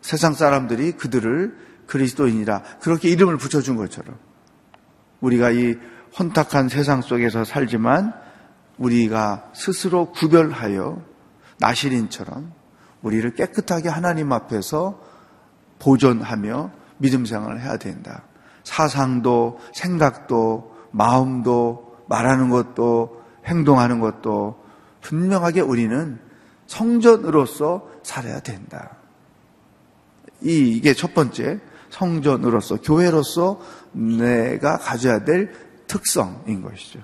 세상 0.01 0.33
사람들이 0.33 0.93
그들을 0.93 1.57
그리스도인이라 1.87 2.61
그렇게 2.79 3.09
이름을 3.09 3.37
붙여준 3.37 3.75
것처럼 3.75 4.17
우리가 5.21 5.51
이 5.51 5.75
혼탁한 6.17 6.69
세상 6.69 7.01
속에서 7.01 7.43
살지만 7.43 8.13
우리가 8.77 9.51
스스로 9.53 10.11
구별하여 10.11 11.01
나시린처럼 11.59 12.53
우리를 13.01 13.33
깨끗하게 13.35 13.89
하나님 13.89 14.31
앞에서 14.31 15.01
보존하며 15.79 16.71
믿음 16.97 17.25
생활을 17.25 17.61
해야 17.61 17.77
된다. 17.77 18.23
사상도, 18.65 19.59
생각도, 19.73 20.75
마음도, 20.91 21.95
말하는 22.09 22.49
것도, 22.49 23.23
행동하는 23.45 23.99
것도 24.01 24.61
분명하게 25.01 25.61
우리는 25.61 26.19
성전으로서 26.67 27.89
살아야 28.03 28.39
된다. 28.41 28.97
이, 30.41 30.75
이게 30.75 30.93
첫 30.93 31.13
번째 31.13 31.59
성전으로서, 31.89 32.81
교회로서 32.81 33.61
내가 33.93 34.77
가져야 34.77 35.23
될 35.23 35.53
특성인 35.87 36.61
것이죠. 36.61 36.99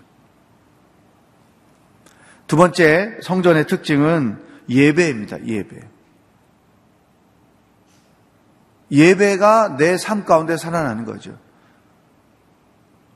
두 2.48 2.58
번째 2.58 3.20
성전의 3.22 3.68
특징은 3.68 4.44
예배입니다. 4.68 5.46
예배. 5.46 5.88
예배가 8.92 9.78
내 9.78 9.96
삶 9.96 10.26
가운데 10.26 10.58
살아나는 10.58 11.06
거죠. 11.06 11.38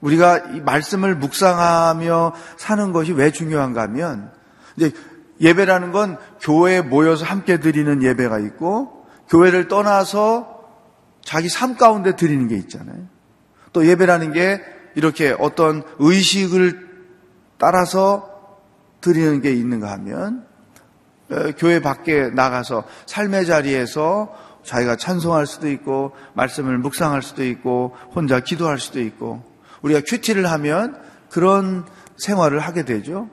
우리가 0.01 0.38
이 0.53 0.62
말씀을 0.62 1.15
묵상하며 1.15 2.34
사는 2.58 2.91
것이 2.91 3.13
왜 3.13 3.31
중요한가 3.31 3.84
하면 3.84 4.31
이제 4.75 4.91
예배라는 5.41 5.91
건 5.91 6.17
교회에 6.41 6.81
모여서 6.81 7.25
함께 7.25 7.60
드리는 7.60 8.03
예배가 8.03 8.39
있고 8.39 9.05
교회를 9.29 9.67
떠나서 9.67 10.55
자기 11.23 11.49
삶 11.49 11.75
가운데 11.75 12.15
드리는 12.15 12.47
게 12.47 12.55
있잖아요. 12.55 13.08
또 13.73 13.86
예배라는 13.86 14.31
게 14.31 14.62
이렇게 14.95 15.36
어떤 15.39 15.84
의식을 15.99 16.88
따라서 17.58 18.31
드리는 19.01 19.41
게 19.41 19.51
있는가 19.51 19.91
하면 19.91 20.45
어, 21.29 21.51
교회 21.58 21.79
밖에 21.79 22.29
나가서 22.29 22.84
삶의 23.08 23.45
자리에서 23.47 24.34
자기가 24.63 24.95
찬송할 24.95 25.47
수도 25.47 25.69
있고 25.69 26.12
말씀을 26.34 26.77
묵상할 26.77 27.21
수도 27.21 27.43
있고 27.43 27.95
혼자 28.13 28.39
기도할 28.39 28.79
수도 28.79 29.01
있고 29.01 29.43
우리가 29.86 30.02
큐티를 30.06 30.50
하면 30.52 31.00
그런 31.30 31.86
생활을 32.17 32.60
하게 32.60 32.86
되죠. 32.86 33.30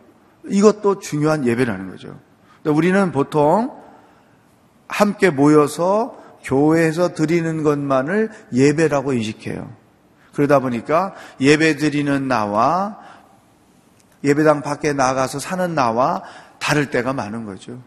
이것도 0.47 0.99
중요한 0.99 1.47
예배라는 1.47 1.91
거죠. 1.91 2.19
우리는 2.65 3.11
보통 3.11 3.71
함께 4.87 5.31
모여서 5.31 6.19
교회에서 6.45 7.15
드리는 7.15 7.63
것만을 7.63 8.31
예배라고 8.53 9.15
인식해요. 9.15 9.73
그러다 10.35 10.59
보니까 10.59 11.15
예배 11.41 11.77
드리는 11.77 12.29
나와 12.29 12.99
예배당 14.25 14.63
밖에 14.63 14.93
나가서 14.93 15.39
사는 15.39 15.75
나와 15.75 16.23
다를 16.59 16.91
때가 16.91 17.13
많은 17.13 17.47
거죠. 17.47 17.81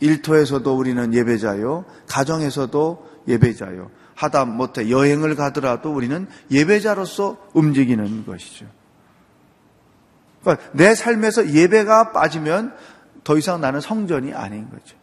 일터에서도 0.00 0.74
우리는 0.74 1.12
예배자요, 1.12 1.84
가정에서도 2.08 3.10
예배자요. 3.28 3.90
하다 4.20 4.44
못해 4.44 4.90
여행을 4.90 5.34
가더라도 5.34 5.94
우리는 5.94 6.28
예배자로서 6.50 7.38
움직이는 7.54 8.26
것이죠. 8.26 8.66
그러니까 10.42 10.68
내 10.72 10.94
삶에서 10.94 11.48
예배가 11.48 12.12
빠지면 12.12 12.74
더 13.24 13.38
이상 13.38 13.62
나는 13.62 13.80
성전이 13.80 14.34
아닌 14.34 14.68
거죠. 14.68 14.94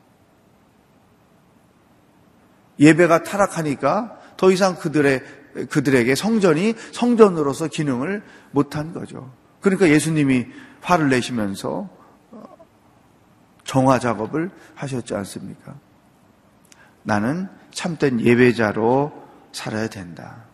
예배가 2.79 3.23
타락하니까 3.23 4.19
더 4.37 4.51
이상 4.51 4.75
그들의 4.75 5.23
그들에게 5.71 6.13
성전이 6.13 6.75
성전으로서 6.91 7.69
기능을 7.69 8.21
못한 8.51 8.93
거죠. 8.93 9.33
그러니까 9.61 9.89
예수님이 9.89 10.45
화를 10.81 11.09
내시면서 11.09 11.89
정화 13.63 13.97
작업을 13.97 14.51
하셨지 14.75 15.15
않습니까? 15.15 15.73
나는 17.01 17.49
참된 17.77 18.19
예배자로 18.19 19.11
살아야 19.51 19.87
된다. 19.87 20.45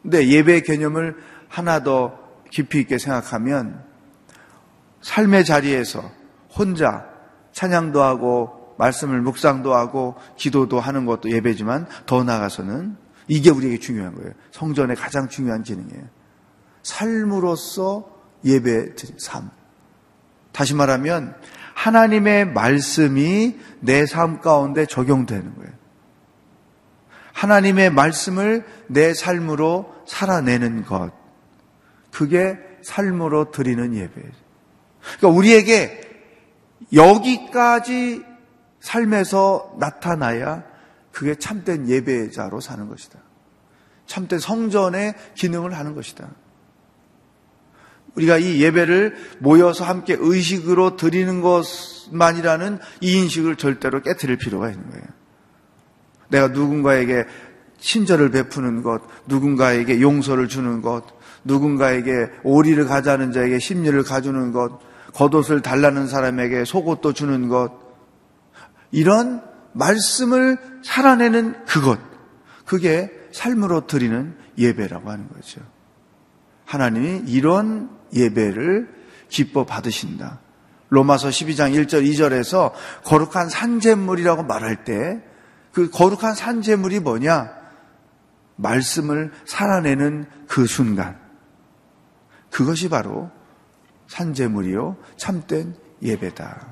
근데 0.00 0.26
예배 0.26 0.62
개념을 0.62 1.14
하나 1.48 1.82
더 1.82 2.18
깊이 2.50 2.80
있게 2.80 2.96
생각하면 2.96 3.84
삶의 5.02 5.44
자리에서 5.44 6.10
혼자 6.50 7.04
찬양도 7.52 8.02
하고 8.02 8.74
말씀을 8.78 9.20
묵상도 9.20 9.74
하고 9.74 10.14
기도도 10.38 10.80
하는 10.80 11.04
것도 11.04 11.30
예배지만 11.30 11.88
더 12.06 12.24
나아가서는 12.24 12.96
이게 13.28 13.50
우리에게 13.50 13.78
중요한 13.78 14.14
거예요. 14.14 14.30
성전의 14.52 14.96
가장 14.96 15.28
중요한 15.28 15.62
기능이에요. 15.62 16.04
삶으로서 16.82 18.10
예배 18.46 18.94
삶. 19.18 19.50
다시 20.52 20.72
말하면 20.74 21.34
하나님의 21.74 22.46
말씀이 22.46 23.58
내 23.80 24.06
삶 24.06 24.40
가운데 24.40 24.86
적용되는 24.86 25.54
거예요. 25.54 25.85
하나님의 27.36 27.90
말씀을 27.90 28.64
내 28.86 29.12
삶으로 29.12 29.94
살아내는 30.06 30.86
것. 30.86 31.12
그게 32.10 32.58
삶으로 32.82 33.50
드리는 33.50 33.92
예배예요. 33.92 34.30
그러니까 35.18 35.28
우리에게 35.28 36.00
여기까지 36.94 38.24
삶에서 38.80 39.76
나타나야 39.78 40.64
그게 41.12 41.34
참된 41.34 41.88
예배자로 41.88 42.60
사는 42.60 42.88
것이다. 42.88 43.18
참된 44.06 44.38
성전의 44.38 45.14
기능을 45.34 45.76
하는 45.76 45.94
것이다. 45.94 46.30
우리가 48.14 48.38
이 48.38 48.62
예배를 48.62 49.14
모여서 49.40 49.84
함께 49.84 50.16
의식으로 50.18 50.96
드리는 50.96 51.42
것만이라는 51.42 52.78
이 53.02 53.18
인식을 53.18 53.56
절대로 53.56 54.00
깨뜨릴 54.00 54.38
필요가 54.38 54.70
있는 54.70 54.90
거예요. 54.90 55.15
내가 56.28 56.48
누군가에게 56.48 57.24
친절을 57.78 58.30
베푸는 58.30 58.82
것, 58.82 59.02
누군가에게 59.26 60.00
용서를 60.00 60.48
주는 60.48 60.82
것, 60.82 61.04
누군가에게 61.44 62.28
오리를 62.42 62.84
가자는 62.86 63.32
자에게 63.32 63.58
심리를 63.58 64.02
가주는 64.02 64.52
것, 64.52 64.80
겉옷을 65.14 65.62
달라는 65.62 66.06
사람에게 66.08 66.64
속옷도 66.64 67.12
주는 67.12 67.48
것, 67.48 67.72
이런 68.90 69.42
말씀을 69.72 70.58
살아내는 70.82 71.64
그것, 71.66 71.98
그게 72.64 73.10
삶으로 73.32 73.86
드리는 73.86 74.34
예배라고 74.58 75.10
하는 75.10 75.28
거죠. 75.28 75.60
하나님이 76.64 77.30
이런 77.30 77.90
예배를 78.14 78.88
기뻐 79.28 79.64
받으신다. 79.64 80.40
로마서 80.88 81.28
12장 81.28 81.74
1절 81.74 82.08
2절에서 82.08 82.72
거룩한 83.04 83.48
산재물이라고 83.48 84.44
말할 84.44 84.84
때 84.84 85.20
그 85.76 85.90
거룩한 85.90 86.34
산재물이 86.34 87.00
뭐냐? 87.00 87.52
말씀을 88.56 89.30
살아내는 89.44 90.24
그 90.48 90.64
순간. 90.64 91.20
그것이 92.50 92.88
바로 92.88 93.30
산재물이요. 94.06 94.96
참된 95.18 95.76
예배다. 96.00 96.66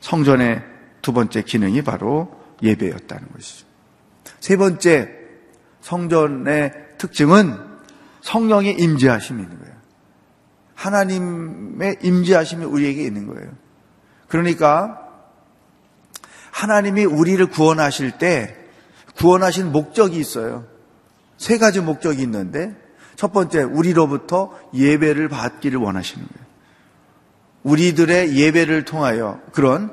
성전의 0.00 0.64
두 1.00 1.12
번째 1.12 1.42
기능이 1.42 1.82
바로 1.82 2.36
예배였다는 2.60 3.28
것이죠. 3.30 3.66
세 4.40 4.56
번째 4.56 5.12
성전의 5.80 6.72
특징은 6.98 7.56
성령의 8.20 8.80
임재하심이 8.80 9.40
있는 9.40 9.60
거예요. 9.60 9.74
하나님의 10.74 11.98
임재하심이 12.02 12.64
우리에게 12.64 13.04
있는 13.04 13.28
거예요. 13.28 13.52
그러니까 14.26 15.03
하나님이 16.54 17.04
우리를 17.04 17.44
구원하실 17.46 18.12
때 18.12 18.56
구원하신 19.16 19.72
목적이 19.72 20.18
있어요. 20.18 20.64
세 21.36 21.58
가지 21.58 21.80
목적이 21.80 22.22
있는데 22.22 22.76
첫 23.16 23.32
번째 23.32 23.64
우리로부터 23.64 24.52
예배를 24.72 25.28
받기를 25.28 25.80
원하시는 25.80 26.24
거예요. 26.24 26.46
우리들의 27.64 28.36
예배를 28.36 28.84
통하여 28.84 29.40
그런 29.52 29.90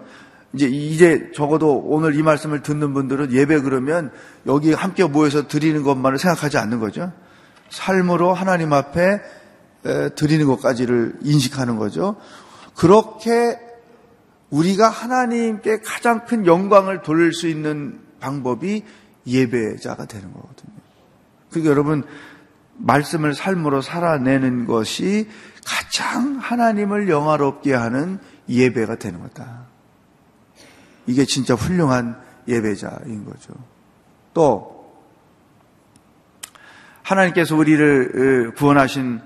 이제 0.54 0.67
이제 0.67 1.32
적어도 1.34 1.80
오늘 1.80 2.15
이 2.15 2.21
말씀을 2.21 2.62
듣는 2.62 2.93
분들은 2.93 3.34
예배 3.34 3.62
그러면 3.62 4.12
여기 4.45 4.71
함께 4.71 5.04
모여서 5.04 5.47
드리는 5.47 5.82
것만을 5.82 6.19
생각하지 6.19 6.60
않는 6.60 6.80
거죠. 6.80 7.12
삶으로 7.71 8.36
하나님 8.36 8.71
앞에 8.74 9.19
드리는 10.15 10.45
것까지를 10.45 11.15
인식하는 11.24 11.78
거죠. 11.78 12.17
그렇게 12.76 13.58
우리가 14.52 14.90
하나님께 14.90 15.80
가장 15.80 16.26
큰 16.26 16.46
영광을 16.46 17.02
돌릴 17.02 17.34
수 17.34 17.48
있는 17.48 18.00
방법이 18.20 18.84
예배자가 19.26 20.06
되는 20.06 20.32
거거든요. 20.32 20.74
그러니까 21.50 21.72
여러분 21.72 22.04
말씀을 22.78 23.34
삶으로 23.34 23.82
살아내는 23.82 24.66
것이 24.66 25.28
가장 25.66 26.38
하나님을 26.38 27.10
영화롭게 27.10 27.74
하는 27.74 28.20
예배가 28.50 28.96
되는 28.96 29.22
거다. 29.22 29.66
이게 31.08 31.26
진짜 31.26 31.54
훌륭한 31.54 32.20
예배자인 32.48 33.26
거죠. 33.26 33.54
또 34.34 34.92
하나님께서 37.04 37.56
우리를 37.56 38.54
구원하신 38.56 39.22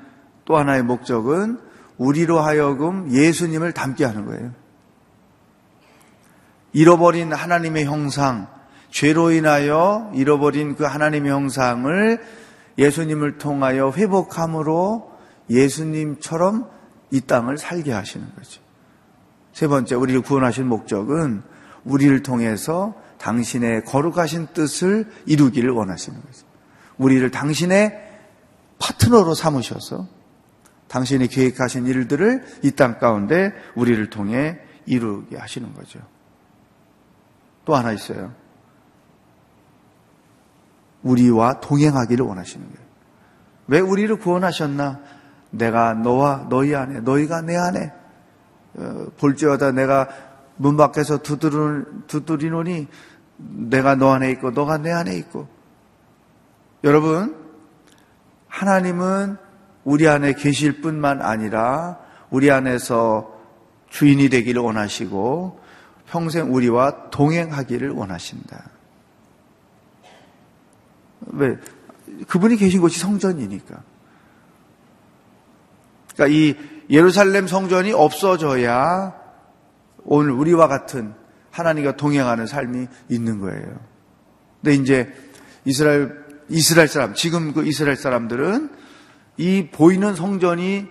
또 0.46 0.58
하나의 0.58 0.84
목적은 0.84 1.60
우리로 1.98 2.40
하여금 2.40 3.12
예수님을 3.12 3.72
닮게 3.72 4.06
하는 4.06 4.26
거예요. 4.26 4.65
잃어버린 6.76 7.32
하나님의 7.32 7.86
형상, 7.86 8.50
죄로 8.92 9.32
인하여 9.32 10.12
잃어버린 10.14 10.76
그 10.76 10.84
하나님의 10.84 11.32
형상을 11.32 12.22
예수님을 12.78 13.38
통하여 13.38 13.92
회복함으로 13.92 15.10
예수님처럼 15.50 16.70
이 17.12 17.22
땅을 17.22 17.58
살게 17.58 17.94
하시는 17.94 18.28
거죠. 18.36 18.62
세 19.54 19.68
번째, 19.70 19.96
우리를 19.96 20.20
구원하신 20.20 20.68
목적은 20.68 21.44
우리를 21.86 22.22
통해서 22.24 22.94
당신의 23.20 23.86
거룩하신 23.86 24.48
뜻을 24.54 25.10
이루기를 25.26 25.70
원하시는 25.70 26.22
거죠. 26.22 26.46
우리를 26.98 27.32
당신의 27.32 27.98
파트너로 28.80 29.34
삼으셔서 29.34 30.10
당신이 30.90 31.28
계획하신 31.28 31.88
일들을 31.88 32.44
이 32.64 32.72
땅 32.72 33.00
가운데 33.00 33.54
우리를 33.76 34.10
통해 34.10 34.60
이루게 34.86 35.38
하시는 35.38 35.74
거죠. 35.74 36.00
또 37.66 37.76
하나 37.76 37.92
있어요. 37.92 38.32
우리와 41.04 41.60
동행하기를 41.60 42.26
원하시는 42.26 42.66
거예요. 42.66 42.86
왜 43.68 43.80
우리를 43.80 44.16
구원하셨나? 44.18 45.00
내가 45.52 45.94
너와 45.94 46.48
너희 46.50 46.76
안에, 46.76 47.02
너희가 47.02 47.42
내 47.42 47.56
안에, 47.56 47.94
어, 48.76 49.08
볼지어다 49.18 49.72
내가 49.72 50.08
문 50.58 50.78
밖에서 50.78 51.20
두드리노니 51.20 52.88
내가 53.38 53.96
너 53.96 54.12
안에 54.12 54.32
있고 54.32 54.52
너가 54.52 54.78
내 54.78 54.92
안에 54.92 55.16
있고. 55.18 55.48
여러분, 56.84 57.36
하나님은 58.48 59.38
우리 59.84 60.08
안에 60.08 60.34
계실 60.34 60.82
뿐만 60.82 61.22
아니라 61.22 62.00
우리 62.30 62.52
안에서 62.52 63.34
주인이 63.90 64.30
되기를 64.30 64.62
원하시고 64.62 65.60
평생 66.08 66.54
우리와 66.54 67.10
동행하기를 67.10 67.90
원하신다. 67.92 68.70
왜? 71.28 71.58
그분이 72.28 72.58
계신 72.58 72.82
곳이 72.82 73.00
성전이니까. 73.00 73.84
그러니까 76.14 76.36
이 76.36 76.56
예루살렘 76.90 77.48
성전이 77.48 77.92
없어져야 77.92 79.16
오늘 80.04 80.32
우리와 80.32 80.68
같은 80.68 81.14
하나님과 81.52 81.98
동행하는 81.98 82.48
삶이 82.48 82.88
있는 83.10 83.40
거예요. 83.40 83.80
근데 84.62 84.76
이제 84.76 85.14
이스라엘 85.66 86.26
이스라엘 86.48 86.88
사람 86.88 87.16
지금 87.16 87.54
그 87.54 87.66
이스라엘 87.66 87.96
사람들은 87.96 88.70
이 89.38 89.70
보이는 89.72 90.16
성전이 90.16 90.88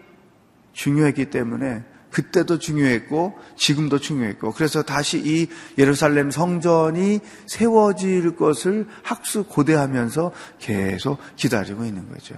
중요했기 0.72 1.30
때문에 1.30 1.84
그때도 2.14 2.60
중요했고 2.60 3.36
지금도 3.56 3.98
중요했고 3.98 4.52
그래서 4.52 4.82
다시 4.82 5.18
이 5.18 5.48
예루살렘 5.78 6.30
성전이 6.30 7.18
세워질 7.46 8.36
것을 8.36 8.86
학수 9.02 9.42
고대하면서 9.42 10.30
계속 10.60 11.18
기다리고 11.34 11.84
있는 11.84 12.08
거죠. 12.08 12.36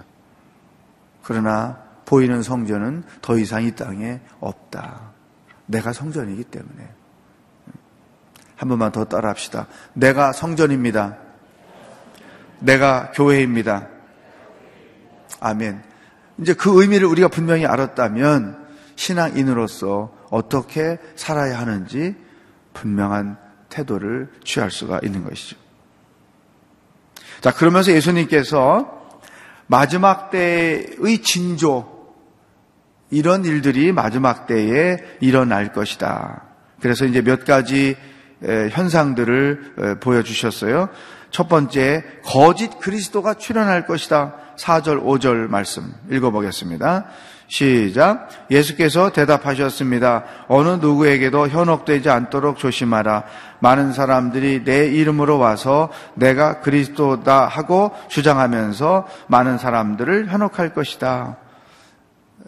그러나 1.23 1.79
보이는 2.07 2.43
성전은 2.43 3.03
더 3.21 3.37
이상 3.37 3.65
이 3.65 3.73
땅에 3.73 4.21
없다. 4.41 5.13
내가 5.67 5.93
성전이기 5.93 6.45
때문에. 6.45 6.89
한 8.57 8.69
번만 8.71 8.93
더 8.93 9.05
따라 9.05 9.29
합시다. 9.29 9.67
내가 9.93 10.33
성전입니다. 10.33 11.19
내가 12.61 13.11
교회입니다. 13.11 13.89
아멘. 15.41 15.83
이제 16.39 16.55
그 16.55 16.81
의미를 16.81 17.09
우리가 17.09 17.29
분명히 17.29 17.67
알았다면 17.67 18.66
신앙인으로서 18.97 20.13
어떻게 20.31 20.99
살아야 21.15 21.59
하는지 21.59 22.17
분명한 22.75 23.39
태도를 23.69 24.31
취할 24.45 24.71
수가 24.71 25.01
있는 25.03 25.25
것이죠. 25.25 25.57
자, 27.41 27.53
그러면서 27.53 27.93
예수님께서 27.93 29.09
마지막 29.67 30.31
때의 30.31 31.23
징조, 31.23 31.95
이런 33.11 33.45
일들이 33.45 33.93
마지막 33.93 34.47
때에 34.47 34.97
일어날 35.21 35.73
것이다. 35.73 36.43
그래서 36.81 37.05
이제 37.05 37.23
몇 37.23 37.45
가지 37.45 37.97
현상들을 38.43 39.99
보여주셨어요. 40.01 40.89
첫 41.31 41.49
번째, 41.49 42.05
거짓 42.25 42.79
그리스도가 42.79 43.35
출현할 43.35 43.87
것이다. 43.87 44.35
4절, 44.57 45.05
5절 45.05 45.49
말씀 45.49 45.93
읽어보겠습니다. 46.11 47.07
시작. 47.49 48.29
예수께서 48.51 49.11
대답하셨습니다. 49.11 50.25
어느 50.49 50.69
누구에게도 50.81 51.49
현혹되지 51.49 52.11
않도록 52.11 52.59
조심하라. 52.59 53.25
많은 53.61 53.93
사람들이 53.93 54.65
내 54.65 54.87
이름으로 54.87 55.39
와서 55.39 55.91
내가 56.15 56.61
그리스도다 56.61 57.47
하고 57.47 57.93
주장하면서 58.09 59.07
많은 59.29 59.59
사람들을 59.59 60.29
현혹할 60.29 60.75
것이다. 60.75 61.37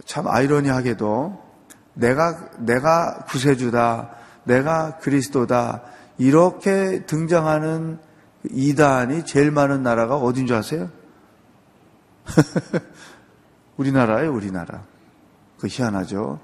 참 0.04 0.26
아이러니하게도 0.26 1.48
내가 1.94 2.50
내가 2.58 3.24
구세주다, 3.28 4.10
내가 4.44 4.98
그리스도다 4.98 5.82
이렇게 6.18 7.04
등장하는 7.06 7.98
이단이 8.50 9.24
제일 9.24 9.50
많은 9.50 9.82
나라가 9.82 10.16
어딘 10.16 10.46
줄 10.46 10.56
아세요? 10.56 10.90
우리나라예요, 13.78 14.32
우리나라. 14.32 14.82
그 15.58 15.66
희한하죠. 15.68 16.40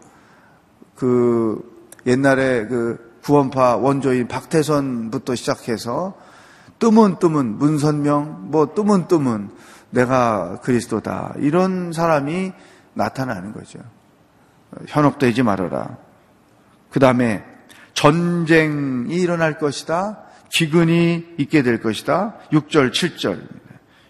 그 0.96 1.90
옛날에 2.06 2.66
그 2.66 3.18
구원파 3.22 3.76
원조인 3.76 4.28
박태선부터 4.28 5.34
시작해서 5.34 6.14
뜨문뜨문 6.78 7.58
문선명 7.58 8.50
뭐 8.50 8.74
뜨문뜨문 8.74 9.50
내가 9.90 10.60
그리스도다 10.62 11.34
이런 11.38 11.92
사람이 11.92 12.52
나타나는 12.94 13.52
거죠. 13.52 13.78
현혹되지 14.86 15.42
말아라. 15.42 15.96
그 16.90 17.00
다음에 17.00 17.44
전쟁이 17.94 19.14
일어날 19.14 19.58
것이다. 19.58 20.18
기근이 20.50 21.34
있게 21.38 21.62
될 21.62 21.80
것이다. 21.80 22.34
6절, 22.52 22.92
7절. 22.92 23.63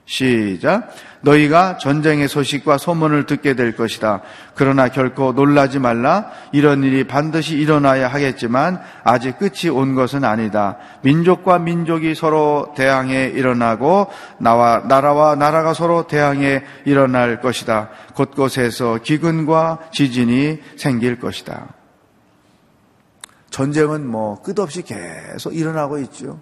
시작. 0.07 0.91
너희가 1.23 1.79
전쟁의 1.79 2.29
소식과 2.29 2.77
소문을 2.77 3.25
듣게 3.25 3.55
될 3.55 3.75
것이다. 3.75 4.21
그러나 4.55 4.89
결코 4.89 5.33
놀라지 5.33 5.79
말라. 5.79 6.31
이런 6.53 6.85
일이 6.85 7.05
반드시 7.05 7.57
일어나야 7.57 8.09
하겠지만 8.09 8.81
아직 9.03 9.39
끝이 9.39 9.71
온 9.71 9.95
것은 9.95 10.23
아니다. 10.25 10.77
민족과 11.03 11.59
민족이 11.59 12.15
서로 12.15 12.75
대항해 12.77 13.29
일어나고 13.29 14.09
나와 14.39 14.83
나라와 14.87 15.35
나라가 15.35 15.73
서로 15.73 16.07
대항해 16.07 16.63
일어날 16.85 17.41
것이다. 17.41 17.89
곳곳에서 18.15 18.99
기근과 19.03 19.79
지진이 19.91 20.61
생길 20.77 21.19
것이다. 21.19 21.69
전쟁은 23.49 24.07
뭐 24.07 24.43
끝없이 24.43 24.83
계속 24.83 25.55
일어나고 25.55 25.99
있죠. 25.99 26.41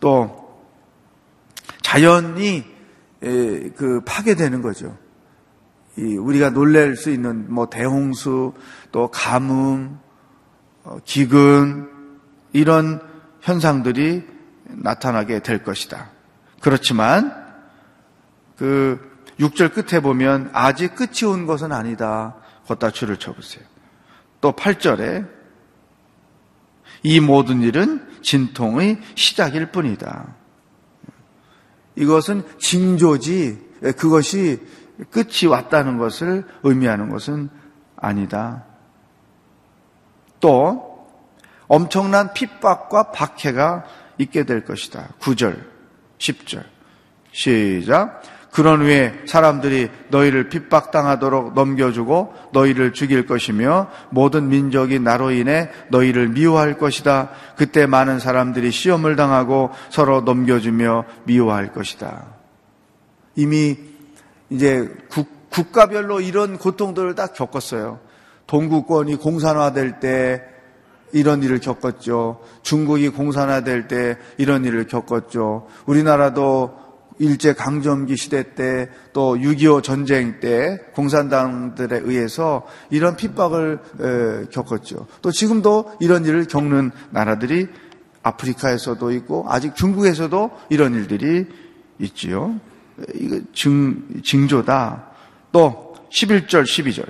또 0.00 0.45
자연이 1.86 2.64
그 3.20 4.02
파괴되는 4.04 4.60
거죠. 4.60 4.98
우리가 5.96 6.50
놀랄 6.50 6.96
수 6.96 7.10
있는 7.10 7.46
뭐 7.54 7.70
대홍수, 7.70 8.54
또 8.90 9.08
가뭄, 9.08 10.00
어, 10.82 10.98
기근 11.04 11.88
이런 12.52 13.00
현상들이 13.40 14.24
나타나게 14.64 15.38
될 15.38 15.62
것이다. 15.62 16.10
그렇지만 16.60 17.32
그 18.56 18.98
6절 19.38 19.72
끝에 19.72 20.00
보면 20.00 20.50
아직 20.52 20.96
끝이 20.96 21.22
온 21.24 21.46
것은 21.46 21.70
아니다. 21.70 22.34
걷다 22.66 22.90
줄을 22.90 23.16
쳐보세요. 23.16 23.64
또 24.40 24.52
8절에 24.52 25.28
이 27.04 27.20
모든 27.20 27.62
일은 27.62 28.04
진통의 28.22 29.00
시작일 29.14 29.70
뿐이다. 29.70 30.45
이것은 31.96 32.44
징조지 32.58 33.66
그것이 33.96 34.60
끝이 35.10 35.46
왔다는 35.50 35.98
것을 35.98 36.44
의미하는 36.62 37.10
것은 37.10 37.50
아니다. 37.96 38.64
또 40.40 41.06
엄청난 41.68 42.32
핍박과 42.32 43.10
박해가 43.10 43.84
있게 44.18 44.44
될 44.44 44.64
것이다. 44.64 45.08
9절, 45.20 45.62
10절. 46.18 46.64
시작. 47.32 48.22
그런 48.56 48.80
후에 48.80 49.12
사람들이 49.26 49.90
너희를 50.08 50.48
핍박당하도록 50.48 51.52
넘겨주고 51.52 52.32
너희를 52.54 52.94
죽일 52.94 53.26
것이며 53.26 53.88
모든 54.08 54.48
민족이 54.48 54.98
나로 54.98 55.30
인해 55.30 55.68
너희를 55.90 56.28
미워할 56.28 56.78
것이다. 56.78 57.28
그때 57.56 57.84
많은 57.84 58.18
사람들이 58.18 58.70
시험을 58.70 59.14
당하고 59.14 59.72
서로 59.90 60.22
넘겨주며 60.22 61.04
미워할 61.24 61.74
것이다. 61.74 62.24
이미 63.34 63.76
이제 64.48 64.90
국, 65.10 65.50
국가별로 65.50 66.22
이런 66.22 66.56
고통들을 66.56 67.14
다 67.14 67.26
겪었어요. 67.26 68.00
동구권이 68.46 69.16
공산화될 69.16 70.00
때 70.00 70.42
이런 71.12 71.42
일을 71.42 71.60
겪었죠. 71.60 72.40
중국이 72.62 73.10
공산화될 73.10 73.86
때 73.86 74.16
이런 74.38 74.64
일을 74.64 74.86
겪었죠. 74.86 75.66
우리나라도 75.84 76.85
일제 77.18 77.54
강점기 77.54 78.16
시대 78.16 78.54
때 78.54 78.88
또 79.16 79.34
6.25 79.36 79.82
전쟁 79.82 80.40
때 80.40 80.78
공산당들에 80.92 82.00
의해서 82.04 82.66
이런 82.90 83.16
핍박을 83.16 84.48
겪었죠. 84.52 85.06
또 85.22 85.30
지금도 85.30 85.96
이런 86.00 86.26
일을 86.26 86.44
겪는 86.44 86.90
나라들이 87.08 87.66
아프리카에서도 88.22 89.10
있고 89.12 89.46
아직 89.48 89.74
중국에서도 89.74 90.50
이런 90.68 90.92
일들이 90.92 91.46
있지요. 91.98 92.60
이거 93.14 93.40
증, 93.54 94.20
징조다. 94.22 95.06
또 95.50 95.94
11절, 96.10 96.64
12절. 96.64 97.06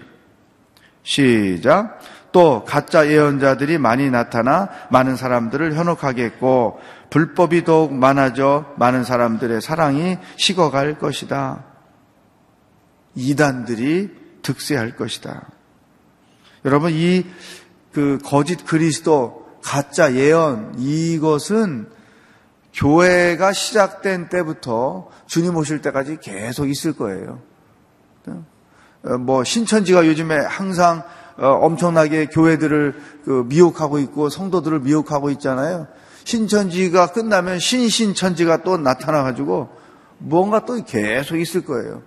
시작. 1.02 1.98
또 2.30 2.64
가짜 2.64 3.08
예언자들이 3.08 3.78
많이 3.78 4.10
나타나 4.10 4.68
많은 4.90 5.16
사람들을 5.16 5.74
현혹하게 5.74 6.22
했고 6.22 6.78
불법이 7.10 7.64
더욱 7.64 7.94
많아져 7.94 8.74
많은 8.76 9.04
사람들의 9.04 9.60
사랑이 9.60 10.18
식어갈 10.36 10.98
것이다. 10.98 11.64
이단들이 13.14 14.10
득세할 14.42 14.96
것이다. 14.96 15.48
여러분 16.64 16.92
이 16.92 17.24
그 17.96 18.18
거짓 18.22 18.66
그리스도 18.66 19.46
가짜 19.62 20.12
예언 20.16 20.74
이것은 20.76 21.88
교회가 22.74 23.54
시작된 23.54 24.28
때부터 24.28 25.08
주님 25.24 25.56
오실 25.56 25.80
때까지 25.80 26.18
계속 26.20 26.68
있을 26.68 26.92
거예요. 26.92 27.40
어, 29.02 29.16
뭐 29.16 29.44
신천지가 29.44 30.06
요즘에 30.06 30.36
항상 30.36 31.04
어, 31.38 31.46
엄청나게 31.46 32.26
교회들을 32.26 33.00
그 33.24 33.46
미혹하고 33.48 33.98
있고 34.00 34.28
성도들을 34.28 34.80
미혹하고 34.80 35.30
있잖아요. 35.30 35.86
신천지가 36.26 37.12
끝나면 37.12 37.60
신신천지가 37.60 38.64
또 38.64 38.76
나타나가지고 38.76 39.70
뭔가 40.18 40.64
또 40.64 40.84
계속 40.84 41.36
있을 41.36 41.64
거예요. 41.64 42.02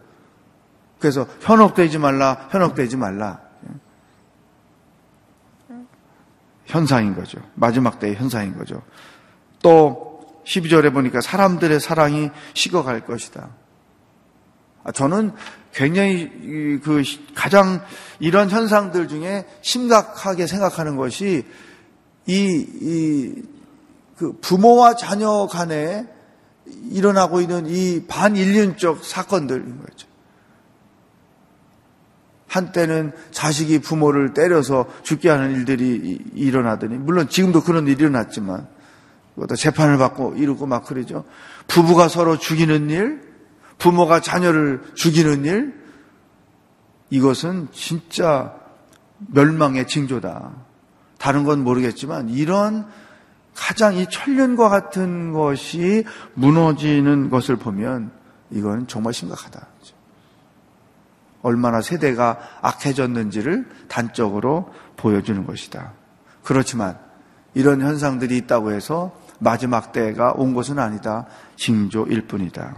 그래서 0.99 1.25
현혹되지 1.39 1.99
말라, 1.99 2.49
현혹되지 2.51 2.97
말라. 2.97 3.39
현상인 6.65 7.15
거죠. 7.15 7.39
마지막 7.55 7.99
때의 7.99 8.15
현상인 8.15 8.57
거죠. 8.57 8.81
또 9.61 10.21
12절에 10.45 10.93
보니까 10.93 11.21
사람들의 11.21 11.79
사랑이 11.79 12.29
식어갈 12.53 13.05
것이다. 13.05 13.49
아, 14.83 14.91
저는 14.91 15.31
굉장히 15.73 16.81
그 16.83 17.03
가장 17.35 17.81
이런 18.19 18.49
현상들 18.49 19.07
중에 19.07 19.45
심각하게 19.61 20.45
생각하는 20.45 20.97
것이 20.97 21.45
이, 22.27 22.67
이 22.81 23.58
그 24.19 24.37
부모와 24.41 24.97
자녀 24.97 25.47
간에 25.47 26.05
일어나고 26.91 27.39
있는 27.39 27.67
이 27.67 28.05
반인륜적 28.05 29.05
사건들인 29.05 29.79
거죠. 29.79 30.07
한때는 32.47 33.13
자식이 33.31 33.79
부모를 33.79 34.33
때려서 34.33 34.87
죽게 35.03 35.29
하는 35.29 35.51
일들이 35.51 36.19
일어나더니 36.33 36.97
물론 36.97 37.29
지금도 37.29 37.63
그런 37.63 37.87
일이 37.87 37.95
일어났지만 38.01 38.67
또 39.47 39.55
재판을 39.55 39.97
받고 39.97 40.35
이러고 40.35 40.65
막 40.65 40.83
그러죠. 40.83 41.23
부부가 41.67 42.09
서로 42.09 42.37
죽이는 42.37 42.89
일, 42.89 43.21
부모가 43.77 44.19
자녀를 44.19 44.81
죽이는 44.95 45.45
일, 45.45 45.79
이것은 47.09 47.69
진짜 47.71 48.53
멸망의 49.27 49.87
징조다. 49.87 50.51
다른 51.17 51.45
건 51.45 51.63
모르겠지만 51.63 52.29
이런 52.29 52.85
가장 53.59 53.95
이 53.95 54.07
천륜과 54.09 54.69
같은 54.69 55.33
것이 55.33 56.05
무너지는 56.33 57.29
것을 57.29 57.57
보면 57.57 58.09
이건 58.51 58.87
정말 58.87 59.13
심각하다. 59.13 59.67
얼마나 61.41 61.81
세대가 61.81 62.39
악해졌는지를 62.61 63.67
단적으로 63.89 64.73
보여주는 64.95 65.45
것이다. 65.45 65.91
그렇지만 66.43 66.97
이런 67.53 67.81
현상들이 67.81 68.37
있다고 68.37 68.71
해서 68.71 69.11
마지막 69.39 69.91
때가 69.91 70.33
온 70.35 70.53
것은 70.53 70.79
아니다. 70.79 71.25
징조일 71.57 72.27
뿐이다. 72.27 72.75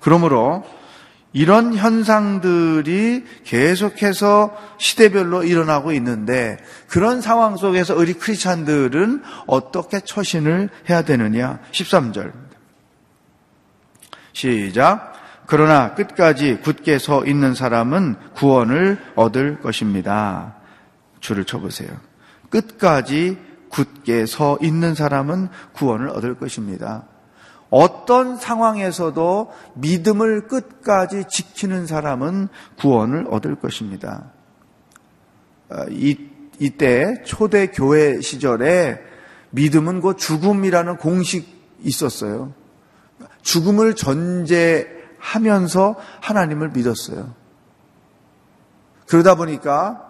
그러므로 0.00 0.64
이런 1.36 1.74
현상들이 1.74 3.26
계속해서 3.44 4.56
시대별로 4.78 5.44
일어나고 5.44 5.92
있는데 5.92 6.56
그런 6.88 7.20
상황 7.20 7.58
속에서 7.58 7.94
우리 7.94 8.14
크리스찬들은 8.14 9.22
어떻게 9.46 10.00
처신을 10.00 10.70
해야 10.88 11.02
되느냐? 11.02 11.58
13절. 11.72 12.32
시작. 14.32 15.12
그러나 15.46 15.92
끝까지 15.94 16.60
굳게 16.62 16.98
서 16.98 17.26
있는 17.26 17.54
사람은 17.54 18.16
구원을 18.34 18.98
얻을 19.14 19.60
것입니다. 19.60 20.54
줄을 21.20 21.44
쳐보세요. 21.44 21.90
끝까지 22.48 23.36
굳게 23.68 24.24
서 24.24 24.56
있는 24.62 24.94
사람은 24.94 25.50
구원을 25.74 26.08
얻을 26.08 26.38
것입니다. 26.38 27.04
어떤 27.76 28.38
상황에서도 28.38 29.52
믿음을 29.74 30.48
끝까지 30.48 31.24
지키는 31.28 31.86
사람은 31.86 32.48
구원을 32.78 33.26
얻을 33.30 33.56
것입니다. 33.56 34.32
어, 35.68 35.84
이, 35.90 36.16
이때 36.58 37.22
초대 37.26 37.66
교회 37.66 38.22
시절에 38.22 38.98
믿음은 39.50 40.00
곧 40.00 40.16
죽음이라는 40.16 40.96
공식 40.96 41.46
있었어요. 41.82 42.54
죽음을 43.42 43.94
전제하면서 43.94 45.96
하나님을 46.20 46.70
믿었어요. 46.70 47.34
그러다 49.06 49.34
보니까 49.34 50.02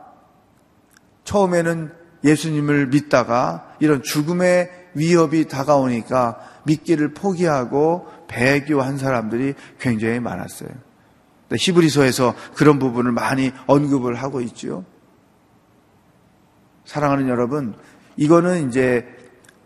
처음에는 1.24 1.92
예수님을 2.22 2.86
믿다가 2.86 3.74
이런 3.80 4.04
죽음의 4.04 4.70
위협이 4.94 5.48
다가오니까 5.48 6.54
믿기를 6.66 7.14
포기하고 7.14 8.06
배교한 8.28 8.98
사람들이 8.98 9.54
굉장히 9.80 10.20
많았어요. 10.20 10.68
히브리서에서 11.50 12.34
그런 12.54 12.78
부분을 12.78 13.12
많이 13.12 13.52
언급을 13.66 14.16
하고 14.16 14.40
있죠. 14.42 14.84
사랑하는 16.84 17.28
여러분, 17.28 17.74
이거는 18.16 18.68
이제 18.68 19.06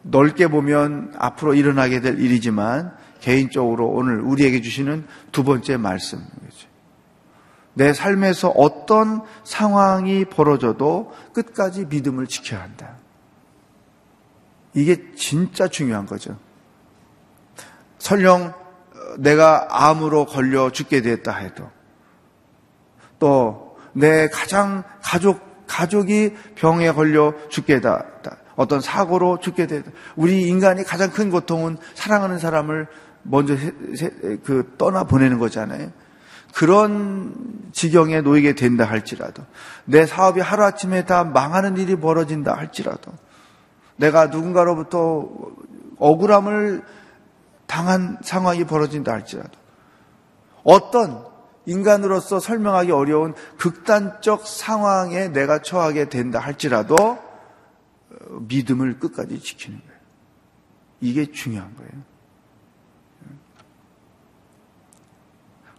넓게 0.03 0.49
보면 0.49 1.15
앞으로 1.19 1.55
일어나게 1.55 2.01
될 2.01 2.21
일이지만 2.21 2.93
개인적으로 3.21 3.89
오늘 3.89 4.21
우리에게 4.21 4.61
주시는 4.61 5.07
두 5.33 5.45
번째 5.45 5.77
말씀이죠. 5.77 6.69
내 7.75 7.93
삶에서 7.93 8.49
어떤 8.51 9.23
상황이 9.45 10.25
벌어져도 10.25 11.13
끝까지 11.33 11.87
믿음을 11.87 12.27
지켜야 12.27 12.63
한다. 12.63 12.97
이게 14.75 15.13
진짜 15.15 15.69
중요한 15.69 16.07
거죠. 16.07 16.39
설령 18.01 18.53
내가 19.19 19.69
암으로 19.71 20.27
걸려 20.27 20.71
죽게 20.71 21.01
됐다 21.01 21.37
해도 21.37 21.71
또 23.21 23.71
내 23.93 24.29
가장 24.29 24.83
가족 25.03 25.41
가족이 25.67 26.35
병에 26.57 26.93
걸려 26.93 27.33
죽게 27.49 27.81
됐다. 27.81 28.37
어떤 28.57 28.81
사고로 28.81 29.39
죽게 29.39 29.67
됐다. 29.67 29.91
우리 30.17 30.49
인간이 30.49 30.83
가장 30.83 31.11
큰 31.11 31.31
고통은 31.31 31.79
사랑하는 31.95 32.39
사람을 32.39 32.89
먼저 33.23 33.55
그 34.45 34.75
떠나 34.79 35.05
보내는 35.05 35.39
거잖아요. 35.39 35.93
그런 36.55 37.33
지경에 37.73 38.23
놓이게 38.23 38.55
된다 38.57 38.85
할지라도 38.85 39.45
내 39.85 40.05
사업이 40.07 40.41
하루아침에 40.41 41.05
다 41.05 41.23
망하는 41.23 41.77
일이 41.77 41.95
벌어진다 41.95 42.55
할지라도 42.57 43.13
내가 43.97 44.27
누군가로부터 44.27 45.29
억울함을 45.99 46.83
당한 47.71 48.19
상황이 48.21 48.65
벌어진다 48.65 49.13
할지라도 49.13 49.57
어떤 50.65 51.25
인간으로서 51.67 52.41
설명하기 52.41 52.91
어려운 52.91 53.33
극단적 53.59 54.45
상황에 54.45 55.29
내가 55.29 55.63
처하게 55.63 56.09
된다 56.09 56.41
할지라도 56.41 56.97
어, 56.97 57.19
믿음을 58.41 58.99
끝까지 58.99 59.39
지키는 59.39 59.79
거예요. 59.79 60.01
이게 61.01 61.31
중요한 61.31 61.73
거예요. 61.77 61.93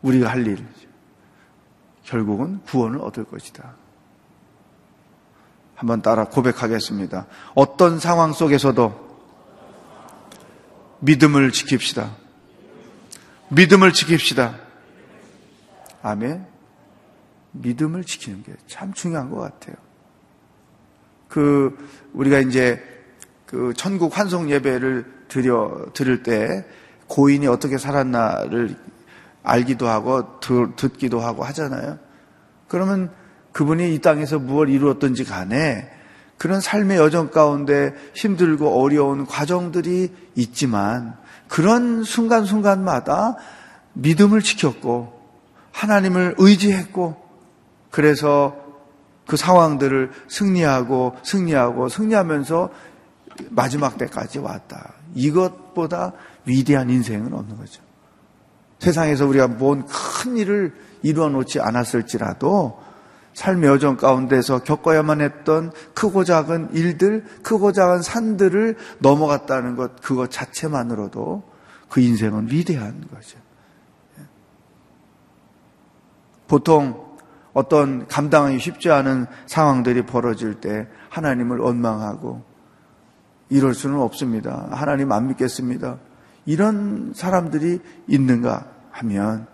우리가 0.01 0.29
할 0.29 0.47
일, 0.47 0.65
결국은 2.03 2.61
구원을 2.63 3.01
얻을 3.01 3.25
것이다. 3.25 3.75
한번 5.75 6.01
따라 6.01 6.23
고백하겠습니다. 6.23 7.27
어떤 7.53 7.99
상황 7.99 8.31
속에서도 8.31 9.10
믿음을 11.01 11.51
지킵시다. 11.51 12.11
믿음을 13.49 13.91
지킵시다. 13.91 14.55
아멘. 16.03 16.45
믿음을 17.51 18.03
지키는 18.03 18.43
게 18.43 18.53
참 18.67 18.93
중요한 18.93 19.29
것 19.29 19.39
같아요. 19.41 19.75
그, 21.27 21.77
우리가 22.13 22.39
이제 22.39 22.81
그 23.45 23.73
천국 23.75 24.17
환송 24.17 24.49
예배를 24.49 25.05
드려, 25.27 25.85
들을 25.93 26.23
때 26.23 26.65
고인이 27.07 27.45
어떻게 27.47 27.77
살았나를 27.77 28.75
알기도 29.43 29.87
하고 29.87 30.39
듣, 30.39 30.97
기도 30.97 31.19
하고 31.19 31.43
하잖아요. 31.43 31.99
그러면 32.67 33.11
그분이 33.51 33.93
이 33.93 33.99
땅에서 33.99 34.39
무엇 34.39 34.69
이루었던지 34.69 35.25
간에 35.25 35.89
그런 36.41 36.59
삶의 36.59 36.97
여정 36.97 37.29
가운데 37.29 37.93
힘들고 38.15 38.81
어려운 38.81 39.27
과정들이 39.27 40.11
있지만 40.33 41.15
그런 41.47 42.03
순간순간마다 42.03 43.37
믿음을 43.93 44.41
지켰고 44.41 45.21
하나님을 45.71 46.33
의지했고 46.39 47.15
그래서 47.91 48.55
그 49.27 49.37
상황들을 49.37 50.09
승리하고 50.29 51.15
승리하고 51.21 51.89
승리하면서 51.89 52.69
마지막 53.51 53.99
때까지 53.99 54.39
왔다. 54.39 54.95
이것보다 55.13 56.13
위대한 56.45 56.89
인생은 56.89 57.35
없는 57.35 57.55
거죠. 57.55 57.83
세상에서 58.79 59.27
우리가 59.27 59.47
뭔 59.47 59.85
큰 59.85 60.37
일을 60.37 60.73
이루어 61.03 61.29
놓지 61.29 61.59
않았을지라도 61.59 62.80
삶의 63.33 63.69
여정 63.69 63.97
가운데서 63.97 64.59
겪어야만 64.63 65.21
했던 65.21 65.71
크고 65.93 66.23
작은 66.23 66.73
일들, 66.73 67.23
크고 67.43 67.71
작은 67.71 68.01
산들을 68.01 68.75
넘어갔다는 68.99 69.75
것, 69.75 70.01
그것 70.01 70.29
자체만으로도 70.29 71.43
그 71.89 72.01
인생은 72.01 72.51
위대한 72.51 73.01
거죠. 73.13 73.37
보통 76.47 77.11
어떤 77.53 78.07
감당하기 78.07 78.59
쉽지 78.59 78.91
않은 78.91 79.25
상황들이 79.45 80.05
벌어질 80.05 80.55
때 80.55 80.87
하나님을 81.09 81.57
원망하고 81.57 82.43
이럴 83.49 83.73
수는 83.73 83.99
없습니다. 83.99 84.67
하나님 84.71 85.11
안 85.11 85.27
믿겠습니다. 85.27 85.97
이런 86.45 87.11
사람들이 87.13 87.79
있는가 88.07 88.65
하면 88.91 89.47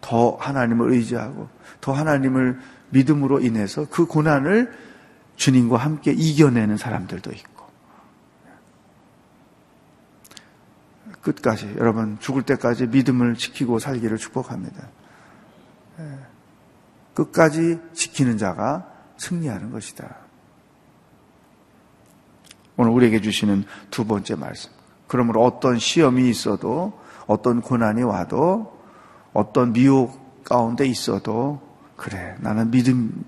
더 0.00 0.36
하나님을 0.36 0.92
의지하고 0.92 1.48
더 1.80 1.92
하나님을 1.92 2.58
믿음으로 2.90 3.40
인해서 3.40 3.86
그 3.90 4.06
고난을 4.06 4.72
주님과 5.36 5.76
함께 5.76 6.12
이겨내는 6.12 6.76
사람들도 6.76 7.32
있고 7.32 7.66
끝까지 11.22 11.74
여러분 11.78 12.18
죽을 12.20 12.42
때까지 12.42 12.86
믿음을 12.86 13.34
지키고 13.34 13.78
살기를 13.78 14.16
축복합니다. 14.16 14.88
끝까지 17.14 17.78
지키는 17.92 18.38
자가 18.38 18.86
승리하는 19.18 19.70
것이다. 19.70 20.16
오늘 22.76 22.92
우리에게 22.92 23.20
주시는 23.20 23.64
두 23.90 24.06
번째 24.06 24.36
말씀. 24.36 24.70
그러므로 25.06 25.44
어떤 25.44 25.78
시험이 25.78 26.30
있어도 26.30 26.98
어떤 27.26 27.60
고난이 27.60 28.02
와도 28.02 28.79
어떤 29.32 29.72
미혹 29.72 30.44
가운데 30.44 30.86
있어도 30.86 31.60
그래 31.96 32.34
나는 32.40 32.70
믿음 32.70 33.24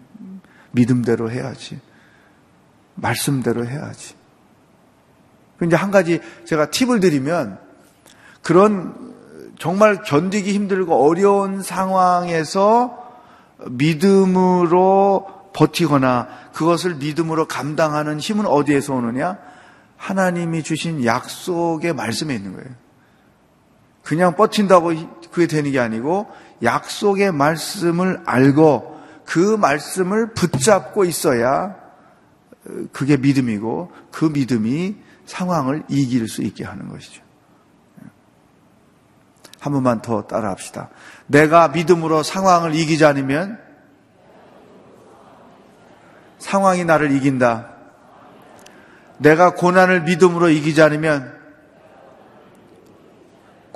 믿음대로 0.73 1.31
해야지 1.31 1.81
말씀대로 2.95 3.67
해야지. 3.67 4.15
근데 5.59 5.77
한 5.77 5.91
가지 5.91 6.21
제가 6.45 6.71
팁을 6.71 7.01
드리면 7.01 7.59
그런 8.43 9.13
정말 9.59 10.03
견디기 10.03 10.53
힘들고 10.53 11.09
어려운 11.09 11.63
상황에서 11.63 12.99
믿음으로 13.71 15.27
버티거나 15.55 16.29
그것을 16.53 16.97
믿음으로 16.97 17.47
감당하는 17.47 18.19
힘은 18.19 18.47
어디에서 18.47 18.95
오느냐? 18.95 19.39
하나님이 19.97 20.65
주신 20.65 21.05
약속의 21.05 21.93
말씀에 21.93 22.35
있는 22.35 22.55
거예요. 22.55 22.69
그냥 24.03 24.35
뻗친다고 24.35 24.93
그게 25.31 25.47
되는 25.47 25.71
게 25.71 25.79
아니고 25.79 26.27
약속의 26.63 27.33
말씀을 27.33 28.23
알고 28.27 29.01
그 29.25 29.57
말씀을 29.57 30.35
붙잡고 30.35 31.05
있어야 31.05 31.77
그게 32.93 33.17
믿음이고 33.17 33.93
그 34.11 34.25
믿음이 34.27 34.97
상황을 35.27 35.85
이길 35.89 36.29
수 36.29 36.43
있게 36.43 36.65
하는 36.65 36.89
것이죠. 36.89 37.23
한 39.61 39.73
번만 39.73 40.03
더 40.03 40.27
따라 40.27 40.51
합시다. 40.51 40.91
내가 41.29 41.69
믿음으로 41.69 42.25
상황을 42.25 42.75
이기지 42.75 43.05
않으면 43.05 43.61
상황이 46.39 46.85
나를 46.85 47.13
이긴다. 47.13 47.69
내가 49.19 49.55
고난을 49.55 50.03
믿음으로 50.03 50.49
이기지 50.49 50.83
않으면 50.83 51.42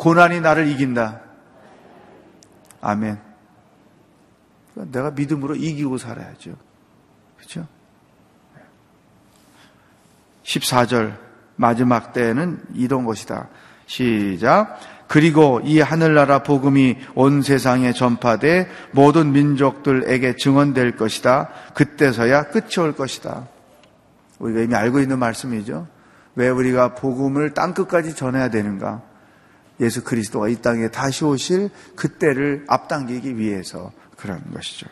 고난이 0.07 0.41
나를 0.41 0.69
이긴다. 0.69 1.21
아멘. 2.81 3.19
내가 4.75 5.11
믿음으로 5.11 5.57
이기고 5.57 5.99
살아야죠. 5.99 6.55
그렇죠? 7.37 7.67
14절 10.45 11.17
마지막 11.57 12.13
때는 12.13 12.63
이런 12.75 13.05
것이다. 13.05 13.49
시작. 13.87 14.79
그리고 15.09 15.61
이 15.65 15.81
하늘나라 15.81 16.45
복음이 16.45 16.99
온 17.17 17.43
세상에 17.43 17.93
전파돼 17.93 18.69
모든 18.93 19.33
민족들에게 19.33 20.37
증언될 20.37 20.95
것이다. 20.95 21.49
그때서야 21.75 22.45
끝이 22.51 22.79
올 22.79 22.95
것이다. 22.95 23.49
우리가 24.39 24.61
이미 24.61 24.77
알고 24.77 25.01
있는 25.01 25.19
말씀이죠. 25.19 25.89
왜 26.37 26.49
우리가 26.49 26.95
복음을 26.95 27.55
땅 27.55 27.75
끝까지 27.75 28.15
전해야 28.15 28.51
되는가? 28.51 29.03
예수 29.81 30.05
그리스도가 30.05 30.49
이 30.49 30.57
땅에 30.57 30.89
다시 30.89 31.25
오실 31.25 31.71
그때를 31.97 32.65
앞당기기 32.69 33.37
위해서 33.39 33.93
그런 34.17 34.43
것이죠. 34.53 34.87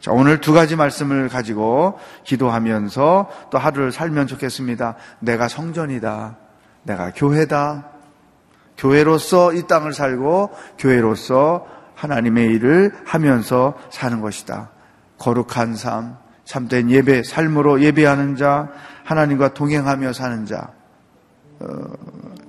자, 0.00 0.12
오늘 0.12 0.40
두 0.40 0.52
가지 0.52 0.76
말씀을 0.76 1.28
가지고 1.28 1.98
기도하면서 2.24 3.30
또 3.50 3.58
하루를 3.58 3.92
살면 3.92 4.26
좋겠습니다. 4.26 4.96
내가 5.18 5.48
성전이다. 5.48 6.36
내가 6.84 7.12
교회다. 7.12 7.90
교회로서 8.78 9.52
이 9.52 9.66
땅을 9.66 9.92
살고 9.92 10.54
교회로서 10.78 11.66
하나님의 11.94 12.46
일을 12.54 12.94
하면서 13.04 13.74
사는 13.90 14.22
것이다. 14.22 14.70
거룩한 15.18 15.76
삶, 15.76 16.16
참된 16.44 16.90
예배, 16.90 17.24
삶으로 17.24 17.82
예배하는 17.82 18.36
자, 18.36 18.70
하나님과 19.04 19.52
동행하며 19.52 20.14
사는 20.14 20.46
자, 20.46 20.70
어, 21.58 21.66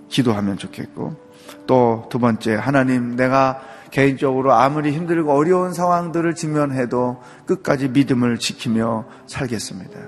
기도하면 0.08 0.58
좋겠고, 0.58 1.31
또 1.68 2.08
두 2.10 2.20
번째, 2.20 2.56
하나님, 2.56 3.16
내가 3.16 3.62
개인적으로 3.92 4.54
아무리 4.54 4.92
힘들고 4.92 5.34
어려운 5.34 5.74
상황들을 5.74 6.34
직면해도 6.36 7.22
끝까지 7.46 7.90
믿음을 7.90 8.38
지키며 8.38 9.06
살겠습니다. 9.28 10.00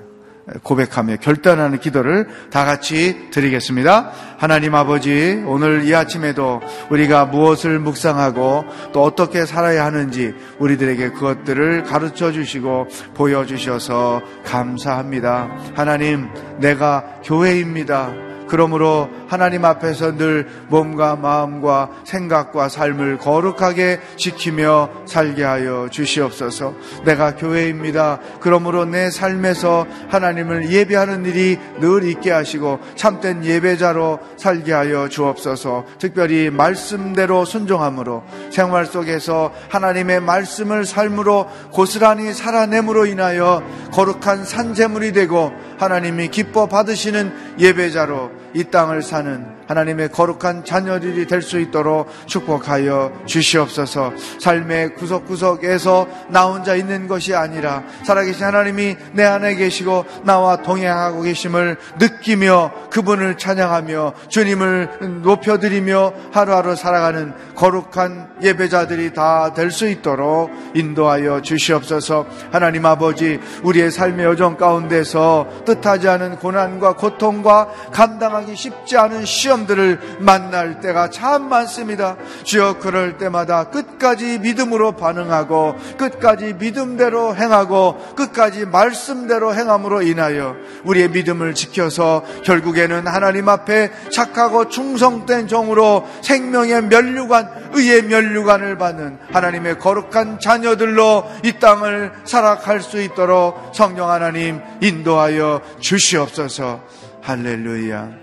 고백하며 0.62 1.18
결단하는 1.18 1.80
기도를 1.80 2.28
다 2.50 2.66
같이 2.66 3.30
드리겠습니다. 3.32 4.12
하나님 4.38 4.76
아버지, 4.76 5.42
오늘 5.46 5.86
이 5.86 5.96
아침에도 5.96 6.60
우리가 6.90 7.26
무엇을 7.26 7.80
묵상하고 7.80 8.66
또 8.92 9.04
어떻게 9.04 9.46
살아야 9.46 9.86
하는지 9.86 10.34
우리들에게 10.60 11.12
그것들을 11.12 11.84
가르쳐 11.84 12.34
주시고 12.34 12.88
보여주셔서 13.14 14.22
감사합니다. 14.44 15.50
하나님, 15.76 16.28
내가 16.60 17.06
교회입니다. 17.24 18.33
그러므로 18.54 19.10
하나님 19.28 19.66
앞에서 19.66 20.16
늘 20.16 20.48
몸과 20.68 21.16
마음과 21.16 21.90
생각과 22.04 22.70
삶을 22.70 23.18
거룩하게 23.18 24.00
지키며 24.16 24.92
살게 25.08 25.44
하여 25.44 25.88
주시옵소서. 25.90 26.76
내가 27.04 27.36
교회입니다. 27.36 28.20
그러므로 28.42 28.86
내 28.86 29.10
삶에서 29.10 29.88
하나님을 30.10 30.70
예배하는 30.70 31.26
일이 31.26 31.58
늘 31.80 32.04
있게 32.04 32.30
하시고 32.30 32.78
참된 32.96 33.44
예배자로 33.44 34.20
살게 34.38 34.72
하여 34.72 35.10
주옵소서. 35.10 35.86
특별히 35.98 36.52
말씀대로 36.52 37.46
순종함으로 37.46 38.22
생활 38.52 38.86
속에서 38.86 39.52
하나님의 39.70 40.22
말씀을 40.22 40.86
삶으로 40.86 41.48
고스란히 41.72 42.32
살아냄으로 42.34 43.08
인하여 43.08 43.64
거룩한 43.94 44.46
산재물이 44.46 45.12
되고 45.12 45.52
하나님이 45.80 46.28
기뻐 46.28 46.68
받으시는 46.68 47.58
예배자로 47.58 48.43
이 48.54 48.64
땅을 48.64 49.02
사는 49.02 49.63
하나님의 49.68 50.10
거룩한 50.10 50.66
자녀들이 50.66 51.28
될 51.28 51.44
수 51.44 51.60
있도록 51.60 52.08
축복하여 52.26 53.12
주시옵소서. 53.26 54.14
삶의 54.40 54.96
구석구석에서 54.96 56.08
나 56.30 56.46
혼자 56.46 56.76
있는 56.76 57.08
것이 57.08 57.36
아니라 57.36 57.84
살아계신 58.06 58.46
하나님이 58.46 58.96
내 59.12 59.26
안에 59.26 59.56
계시고 59.56 60.06
나와 60.24 60.56
동행하고 60.58 61.24
계심을 61.24 61.78
느끼며 62.00 62.72
그분을 62.90 63.38
찬양하며 63.38 64.14
주님을 64.30 65.22
높여드리며 65.24 66.14
하루하루 66.32 66.76
살아가는 66.76 67.34
거룩한 67.56 68.36
예배자들이 68.42 69.14
다 69.14 69.52
될 69.54 69.70
수 69.70 69.88
있도록 69.88 70.52
인도하여 70.76 71.42
주시옵소서. 71.42 72.26
하나님 72.52 72.86
아버지 72.86 73.40
우리의 73.64 73.92
삶의 73.92 74.26
여정 74.26 74.56
가운데서 74.58 75.48
뜻하지 75.66 76.08
않은 76.08 76.38
고난과 76.38 76.94
고통과 76.94 77.68
감당하기 77.92 78.56
쉽지 78.56 78.98
않은 78.98 79.26
시험들을 79.54 80.18
만날 80.20 80.80
때가 80.82 81.10
참 81.10 81.48
많습니다. 81.50 82.18
주여 82.44 82.80
그럴 82.80 83.18
때마다 83.18 83.66
끝까지 83.66 84.40
믿음으로 84.40 84.94
반응하고 84.94 85.76
끝까지 85.98 86.54
믿음대로 86.54 87.36
행하고 87.36 87.98
끝까지 88.16 88.66
말씀대로 88.66 89.54
행함으로 89.54 90.02
인하여 90.02 90.56
우리의 90.84 91.10
믿음을 91.10 91.54
지켜서 91.54 92.24
결국에는 92.44 93.08
하나님 93.08 93.50
앞에 93.50 93.92
착하고 94.12 94.70
충성된 94.70 95.48
종으로 95.48 96.08
생명의 96.22 96.84
면류관, 96.84 97.72
의의 97.74 98.04
면류관을 98.04 98.78
받는 98.78 99.20
하나님의 99.32 99.80
거룩한 99.80 100.40
자녀들로 100.40 101.26
이 101.44 101.54
땅을 101.60 102.12
살아갈 102.26 102.82
수 102.82 103.02
있도록 103.02 103.72
성령 103.74 104.10
하나님 104.10 104.60
인도하여 104.82 105.62
주시옵소서. 105.80 106.82
할렐루야. 107.22 108.23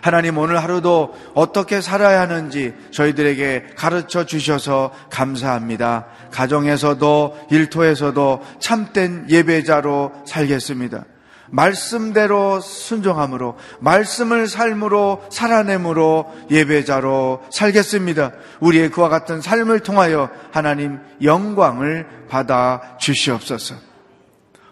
하나님 0.00 0.38
오늘 0.38 0.62
하루도 0.62 1.14
어떻게 1.34 1.80
살아야 1.80 2.20
하는지 2.20 2.74
저희들에게 2.90 3.74
가르쳐 3.76 4.24
주셔서 4.24 4.92
감사합니다. 5.10 6.06
가정에서도 6.30 7.38
일터에서도 7.50 8.42
참된 8.58 9.26
예배자로 9.28 10.12
살겠습니다. 10.26 11.04
말씀대로 11.50 12.60
순종함으로 12.60 13.56
말씀을 13.80 14.46
삶으로 14.46 15.22
살아내므로 15.30 16.32
예배자로 16.50 17.42
살겠습니다. 17.50 18.32
우리의 18.60 18.90
그와 18.90 19.08
같은 19.08 19.40
삶을 19.40 19.80
통하여 19.80 20.30
하나님 20.52 21.00
영광을 21.22 22.06
받아 22.28 22.96
주시옵소서. 22.98 23.74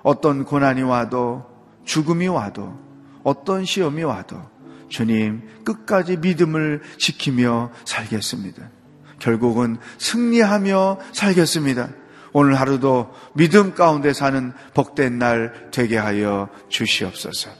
어떤 0.02 0.44
고난이 0.44 0.82
와도 0.82 1.44
죽음이 1.84 2.28
와도 2.28 2.78
어떤 3.24 3.64
시험이 3.64 4.04
와도 4.04 4.40
주님 4.88 5.42
끝까지 5.64 6.16
믿음을 6.18 6.82
지키며 6.98 7.72
살겠습니다. 7.84 8.70
결국은 9.18 9.78
승리하며 9.98 10.98
살겠습니다. 11.12 11.88
오늘 12.32 12.54
하루도 12.54 13.12
믿음 13.34 13.74
가운데 13.74 14.12
사는 14.12 14.52
복된 14.74 15.18
날 15.18 15.70
되게 15.70 15.96
하여 15.96 16.48
주시옵소서. 16.68 17.50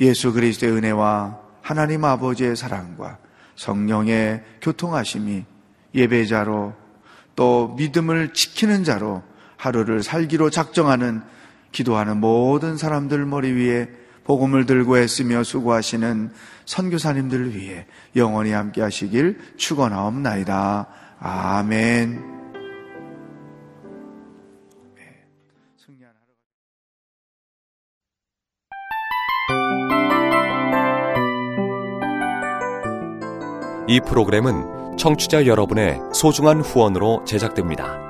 예수 0.00 0.32
그리스도의 0.32 0.72
은혜와 0.72 1.38
하나님 1.60 2.04
아버지의 2.04 2.56
사랑과 2.56 3.18
성령의 3.56 4.42
교통하심이 4.62 5.44
예배자로 5.94 6.74
또 7.36 7.74
믿음을 7.76 8.32
지키는 8.32 8.84
자로 8.84 9.22
하루를 9.56 10.02
살기로 10.02 10.50
작정하는 10.50 11.22
기도하는 11.72 12.18
모든 12.18 12.76
사람들 12.76 13.26
머리 13.26 13.52
위에 13.52 13.88
복음을 14.24 14.66
들고 14.66 14.98
애쓰며 14.98 15.44
수고하시는 15.44 16.30
선교사님들을 16.64 17.54
위해 17.54 17.86
영원히 18.16 18.52
함께 18.52 18.82
하시길 18.82 19.38
축원하옵나이다. 19.56 20.86
아멘. 21.20 22.40
이 33.88 33.98
프로그램은 34.06 34.96
청취자 34.96 35.46
여러분의 35.46 35.98
소중한 36.12 36.60
후원으로 36.60 37.24
제작됩니다. 37.24 38.09